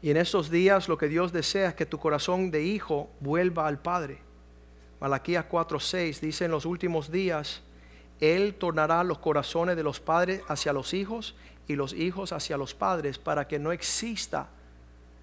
Y 0.00 0.10
en 0.10 0.16
estos 0.16 0.50
días 0.50 0.88
lo 0.88 0.98
que 0.98 1.08
Dios 1.08 1.32
desea 1.32 1.70
es 1.70 1.74
que 1.74 1.86
tu 1.86 1.98
corazón 1.98 2.50
de 2.50 2.62
hijo 2.62 3.10
vuelva 3.20 3.66
al 3.66 3.78
Padre. 3.78 4.18
Malaquías 5.00 5.44
4:6 5.50 6.20
dice 6.20 6.44
en 6.44 6.52
los 6.52 6.64
últimos 6.64 7.10
días, 7.10 7.60
Él 8.20 8.54
tornará 8.54 9.02
los 9.02 9.18
corazones 9.18 9.74
de 9.76 9.82
los 9.82 9.98
padres 9.98 10.42
hacia 10.46 10.72
los 10.72 10.94
hijos 10.94 11.34
y 11.66 11.74
los 11.74 11.92
hijos 11.92 12.32
hacia 12.32 12.56
los 12.56 12.74
padres 12.74 13.18
para 13.18 13.48
que 13.48 13.58
no 13.58 13.72
exista. 13.72 14.48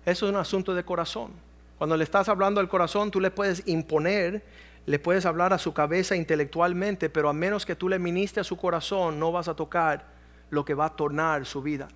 Eso 0.05 0.25
es 0.25 0.32
un 0.34 0.38
asunto 0.38 0.73
de 0.73 0.84
corazón. 0.84 1.32
Cuando 1.80 1.95
le 1.95 2.03
estás 2.03 2.27
hablando 2.27 2.59
al 2.59 2.67
corazón, 2.67 3.09
tú 3.09 3.21
le 3.21 3.32
puedes 3.32 3.63
imponer, 3.65 4.43
le 4.86 4.99
puedes 4.99 5.25
hablar 5.25 5.53
a 5.53 5.57
su 5.57 5.73
cabeza 5.73 6.13
intelectualmente, 6.13 7.09
pero 7.09 7.30
a 7.30 7.34
menos 7.34 7.65
que 7.65 7.77
tú 7.77 7.88
le 7.88 7.97
ministres 7.97 8.45
a 8.45 8.49
su 8.49 8.57
corazón, 8.57 9.17
no 9.17 9.32
vas 9.32 9.47
a 9.47 9.55
tocar 9.55 10.05
lo 10.49 10.65
que 10.65 10.73
va 10.73 10.88
a 10.88 10.95
tornar 10.97 11.45
su 11.45 11.61
vida. 11.61 11.88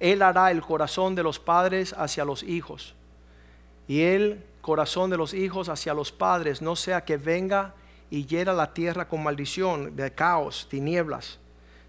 Él 0.00 0.22
hará 0.22 0.50
el 0.50 0.60
corazón 0.60 1.14
de 1.14 1.22
los 1.22 1.38
padres 1.38 1.94
hacia 1.96 2.24
los 2.24 2.42
hijos 2.42 2.96
y 3.86 4.02
el 4.02 4.44
corazón 4.60 5.08
de 5.08 5.16
los 5.16 5.32
hijos 5.34 5.68
hacia 5.68 5.94
los 5.94 6.10
padres, 6.10 6.60
no 6.60 6.74
sea 6.74 7.04
que 7.04 7.16
venga 7.16 7.74
y 8.10 8.26
hiera 8.26 8.52
la 8.52 8.74
tierra 8.74 9.06
con 9.06 9.22
maldición, 9.22 9.94
de 9.94 10.12
caos, 10.12 10.66
tinieblas. 10.68 11.38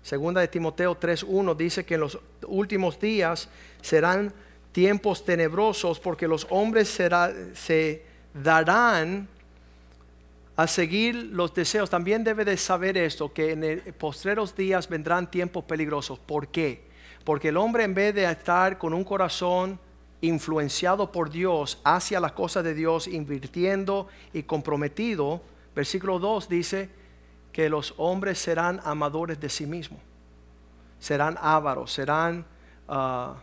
Segunda 0.03 0.39
de 0.39 0.47
Timoteo 0.49 0.99
3.1 0.99 1.55
dice 1.55 1.83
que 1.83 1.95
en 1.95 2.01
los 2.01 2.19
últimos 2.47 2.99
días 2.99 3.49
serán 3.81 4.33
tiempos 4.71 5.25
tenebrosos 5.25 5.99
porque 5.99 6.27
los 6.27 6.47
hombres 6.49 6.89
se 6.89 8.03
darán 8.33 9.27
a 10.55 10.67
seguir 10.67 11.15
los 11.15 11.53
deseos. 11.53 11.89
También 11.89 12.23
debe 12.23 12.43
de 12.43 12.57
saber 12.57 12.97
esto, 12.97 13.31
que 13.31 13.53
en 13.53 13.63
el 13.63 13.93
postreros 13.93 14.55
días 14.55 14.89
vendrán 14.89 15.31
tiempos 15.31 15.63
peligrosos. 15.63 16.19
¿Por 16.19 16.49
qué? 16.49 16.83
Porque 17.23 17.49
el 17.49 17.57
hombre 17.57 17.83
en 17.83 17.93
vez 17.93 18.13
de 18.13 18.29
estar 18.29 18.77
con 18.77 18.93
un 18.93 19.03
corazón 19.03 19.79
influenciado 20.21 21.11
por 21.11 21.29
Dios 21.29 21.79
hacia 21.85 22.19
las 22.19 22.33
cosas 22.33 22.63
de 22.65 22.73
Dios, 22.73 23.07
invirtiendo 23.07 24.07
y 24.33 24.43
comprometido, 24.43 25.41
versículo 25.73 26.19
2 26.19 26.49
dice 26.49 26.89
que 27.53 27.69
los 27.69 27.93
hombres 27.97 28.37
serán 28.37 28.81
amadores 28.83 29.39
de 29.39 29.47
sí 29.49 29.65
mismos, 29.65 30.01
serán 30.99 31.37
ávaros, 31.39 31.91
serán... 31.91 32.45
Ah, 32.87 33.35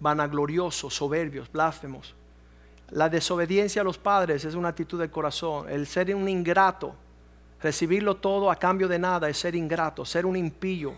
vanagloriosos, 0.00 0.94
soberbios, 0.94 1.50
blasfemos. 1.50 2.14
La 2.90 3.08
desobediencia 3.08 3.82
a 3.82 3.84
los 3.84 3.98
padres 3.98 4.44
es 4.44 4.54
una 4.54 4.68
actitud 4.68 4.98
del 4.98 5.10
corazón. 5.10 5.68
El 5.68 5.86
ser 5.86 6.14
un 6.14 6.28
ingrato, 6.28 6.94
recibirlo 7.60 8.16
todo 8.16 8.50
a 8.50 8.56
cambio 8.56 8.86
de 8.88 8.98
nada 8.98 9.28
es 9.28 9.38
ser 9.38 9.54
ingrato, 9.54 10.04
ser 10.04 10.26
un 10.26 10.36
impío. 10.36 10.94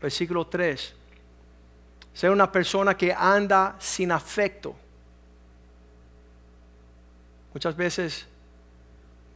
Versículo 0.00 0.46
3. 0.46 0.94
Ser 2.12 2.30
una 2.30 2.50
persona 2.50 2.96
que 2.96 3.12
anda 3.12 3.76
sin 3.78 4.10
afecto. 4.12 4.74
Muchas 7.52 7.76
veces 7.76 8.26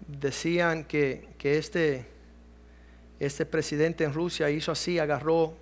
decían 0.07 0.85
que, 0.85 1.29
que 1.39 1.59
este, 1.59 2.07
este 3.21 3.47
presidente 3.47 4.05
en 4.05 4.13
Rusia 4.13 4.51
hizo 4.51 4.73
así, 4.73 4.99
agarró 4.99 5.55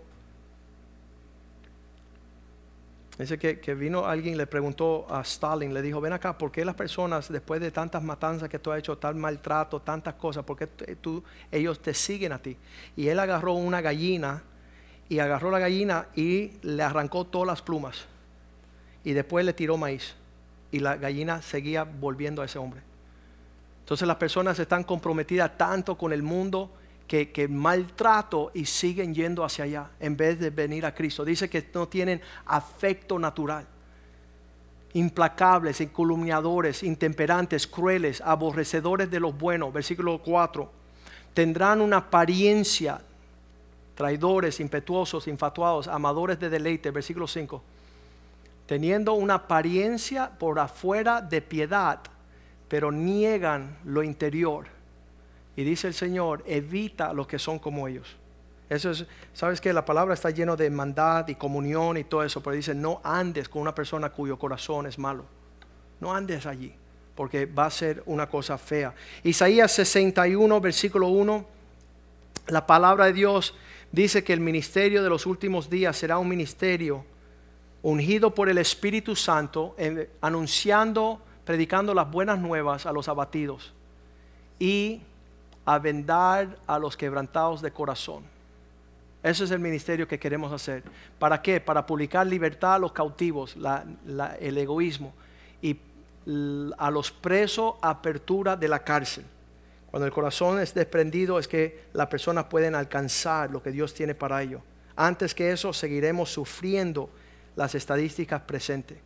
Dice 3.18 3.38
que, 3.38 3.74
vino 3.74 4.04
alguien 4.04 4.36
le 4.36 4.46
preguntó 4.46 5.06
a 5.08 5.22
Stalin, 5.22 5.72
le 5.72 5.80
dijo, 5.80 6.02
ven 6.02 6.12
acá, 6.12 6.36
¿por 6.36 6.52
qué 6.52 6.66
las 6.66 6.74
personas 6.74 7.32
después 7.32 7.62
de 7.62 7.70
tantas 7.70 8.02
matanzas 8.02 8.50
que 8.50 8.58
tú 8.58 8.70
has 8.70 8.78
hecho, 8.78 8.98
tal 8.98 9.14
maltrato, 9.14 9.80
tantas 9.80 10.14
cosas, 10.14 10.44
por 10.44 10.58
qué 10.58 10.66
tú, 10.66 11.24
ellos 11.50 11.80
te 11.80 11.94
siguen 11.94 12.32
a 12.32 12.38
ti? 12.38 12.58
Y 12.94 13.08
él 13.08 13.18
agarró 13.18 13.54
una 13.54 13.80
gallina 13.80 14.42
y 15.08 15.18
agarró 15.18 15.50
la 15.50 15.58
gallina 15.58 16.08
y 16.14 16.52
le 16.60 16.82
arrancó 16.82 17.24
todas 17.24 17.46
las 17.46 17.62
plumas. 17.62 18.04
Y 19.02 19.12
después 19.12 19.46
le 19.46 19.54
tiró 19.54 19.78
maíz. 19.78 20.14
Y 20.70 20.80
la 20.80 20.96
gallina 20.96 21.40
seguía 21.40 21.84
volviendo 21.84 22.42
a 22.42 22.44
ese 22.44 22.58
hombre. 22.58 22.82
Entonces 23.80 24.06
las 24.06 24.16
personas 24.16 24.58
están 24.58 24.82
comprometidas 24.82 25.56
tanto 25.56 25.96
con 25.96 26.12
el 26.12 26.22
mundo 26.22 26.70
que, 27.06 27.46
maltrato 27.48 28.50
y 28.52 28.64
siguen 28.66 29.14
yendo 29.14 29.44
hacia 29.44 29.64
allá 29.64 29.90
en 30.00 30.16
vez 30.16 30.40
de 30.40 30.50
venir 30.50 30.84
a 30.84 30.94
Cristo. 30.94 31.24
Dice 31.24 31.48
que 31.48 31.64
no 31.72 31.86
tienen 31.88 32.20
afecto 32.46 33.18
natural. 33.18 33.66
Implacables, 34.94 35.80
incolumniadores, 35.80 36.82
intemperantes, 36.82 37.66
crueles, 37.66 38.20
aborrecedores 38.20 39.10
de 39.10 39.20
los 39.20 39.36
buenos. 39.36 39.72
Versículo 39.72 40.20
4. 40.22 40.70
Tendrán 41.32 41.80
una 41.80 41.98
apariencia, 41.98 43.00
traidores, 43.94 44.58
impetuosos, 44.58 45.28
infatuados, 45.28 45.86
amadores 45.86 46.40
de 46.40 46.48
deleite. 46.48 46.90
Versículo 46.90 47.28
5. 47.28 47.62
Teniendo 48.66 49.12
una 49.12 49.34
apariencia 49.34 50.30
por 50.30 50.58
afuera 50.58 51.20
de 51.20 51.40
piedad, 51.40 52.00
pero 52.68 52.90
niegan 52.90 53.76
lo 53.84 54.02
interior 54.02 54.75
y 55.56 55.64
dice 55.64 55.88
el 55.88 55.94
Señor, 55.94 56.44
evita 56.46 57.12
los 57.12 57.26
que 57.26 57.38
son 57.38 57.58
como 57.58 57.88
ellos. 57.88 58.16
Eso 58.68 58.90
es, 58.90 59.06
sabes 59.32 59.60
que 59.60 59.72
la 59.72 59.84
palabra 59.84 60.14
está 60.14 60.30
lleno 60.30 60.56
de 60.56 60.68
maldad 60.70 61.26
y 61.28 61.36
comunión 61.36 61.96
y 61.96 62.04
todo 62.04 62.22
eso, 62.24 62.42
pero 62.42 62.54
dice, 62.54 62.74
no 62.74 63.00
andes 63.02 63.48
con 63.48 63.62
una 63.62 63.74
persona 63.74 64.10
cuyo 64.10 64.38
corazón 64.38 64.86
es 64.86 64.98
malo. 64.98 65.24
No 66.00 66.14
andes 66.14 66.44
allí, 66.46 66.74
porque 67.14 67.46
va 67.46 67.66
a 67.66 67.70
ser 67.70 68.02
una 68.06 68.28
cosa 68.28 68.58
fea. 68.58 68.94
Isaías 69.22 69.72
61, 69.72 70.60
versículo 70.60 71.08
1, 71.08 71.46
la 72.48 72.66
palabra 72.66 73.06
de 73.06 73.12
Dios 73.14 73.54
dice 73.92 74.22
que 74.22 74.32
el 74.32 74.40
ministerio 74.40 75.02
de 75.02 75.08
los 75.08 75.26
últimos 75.26 75.70
días 75.70 75.96
será 75.96 76.18
un 76.18 76.28
ministerio 76.28 77.04
ungido 77.82 78.34
por 78.34 78.48
el 78.48 78.58
Espíritu 78.58 79.14
Santo, 79.16 79.76
anunciando, 80.20 81.22
predicando 81.44 81.94
las 81.94 82.10
buenas 82.10 82.38
nuevas 82.38 82.84
a 82.84 82.92
los 82.92 83.08
abatidos 83.08 83.72
y 84.58 85.02
a 85.66 85.78
vendar 85.78 86.56
a 86.66 86.78
los 86.78 86.96
quebrantados 86.96 87.60
de 87.60 87.72
corazón. 87.72 88.22
Ese 89.22 89.42
es 89.42 89.50
el 89.50 89.58
ministerio 89.58 90.06
que 90.06 90.20
queremos 90.20 90.52
hacer. 90.52 90.84
¿Para 91.18 91.42
qué? 91.42 91.60
Para 91.60 91.84
publicar 91.84 92.24
libertad 92.24 92.74
a 92.74 92.78
los 92.78 92.92
cautivos, 92.92 93.56
el 94.38 94.58
egoísmo, 94.58 95.12
y 95.60 95.76
a 96.78 96.90
los 96.90 97.10
presos 97.10 97.74
apertura 97.82 98.54
de 98.54 98.68
la 98.68 98.84
cárcel. 98.84 99.24
Cuando 99.90 100.06
el 100.06 100.12
corazón 100.12 100.60
es 100.60 100.74
desprendido 100.74 101.38
es 101.38 101.48
que 101.48 101.86
las 101.92 102.06
personas 102.06 102.44
pueden 102.44 102.76
alcanzar 102.76 103.50
lo 103.50 103.60
que 103.60 103.72
Dios 103.72 103.94
tiene 103.94 104.14
para 104.14 104.42
ellos. 104.42 104.62
Antes 104.94 105.34
que 105.34 105.50
eso 105.50 105.72
seguiremos 105.72 106.30
sufriendo 106.30 107.10
las 107.56 107.74
estadísticas 107.74 108.42
presentes. 108.42 108.98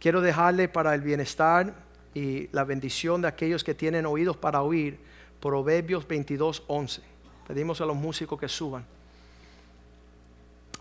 Quiero 0.00 0.20
dejarle 0.20 0.68
para 0.68 0.94
el 0.94 1.02
bienestar 1.02 1.74
y 2.14 2.48
la 2.52 2.64
bendición 2.64 3.22
de 3.22 3.28
aquellos 3.28 3.62
que 3.62 3.74
tienen 3.74 4.06
oídos 4.06 4.36
para 4.36 4.62
oír 4.62 4.98
Proverbios 5.40 6.06
22, 6.06 6.64
11. 6.66 7.02
Pedimos 7.46 7.80
a 7.80 7.86
los 7.86 7.96
músicos 7.96 8.38
que 8.38 8.48
suban. 8.48 8.84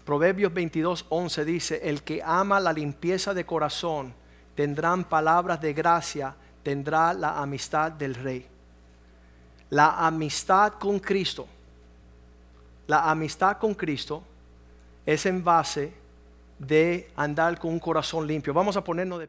Proverbios 0.05 0.53
22, 0.53 1.05
11 1.10 1.45
dice, 1.45 1.82
el 1.84 2.03
que 2.03 2.22
ama 2.24 2.60
la 2.60 2.74
limpieza 2.74 3.34
de 3.34 3.45
corazón 3.45 4.14
tendrán 4.55 5.03
palabras 5.03 5.62
de 5.62 5.74
gracia, 5.74 6.36
tendrá 6.64 7.14
la 7.14 7.39
amistad 7.39 7.91
del 7.91 8.16
rey. 8.16 8.45
La 9.70 10.05
amistad 10.05 10.74
con 10.74 10.99
Cristo, 10.99 11.47
la 12.88 13.10
amistad 13.10 13.57
con 13.57 13.76
Cristo 13.76 14.24
es 15.05 15.26
en 15.28 15.43
base 15.43 15.93
de 16.57 17.10
andar 17.16 17.57
con 17.60 17.72
un 17.72 17.80
corazón 17.80 18.26
limpio. 18.28 18.53
Vamos 18.53 18.76
a 18.76 18.84
ponernos 18.84 19.20
de 19.20 19.28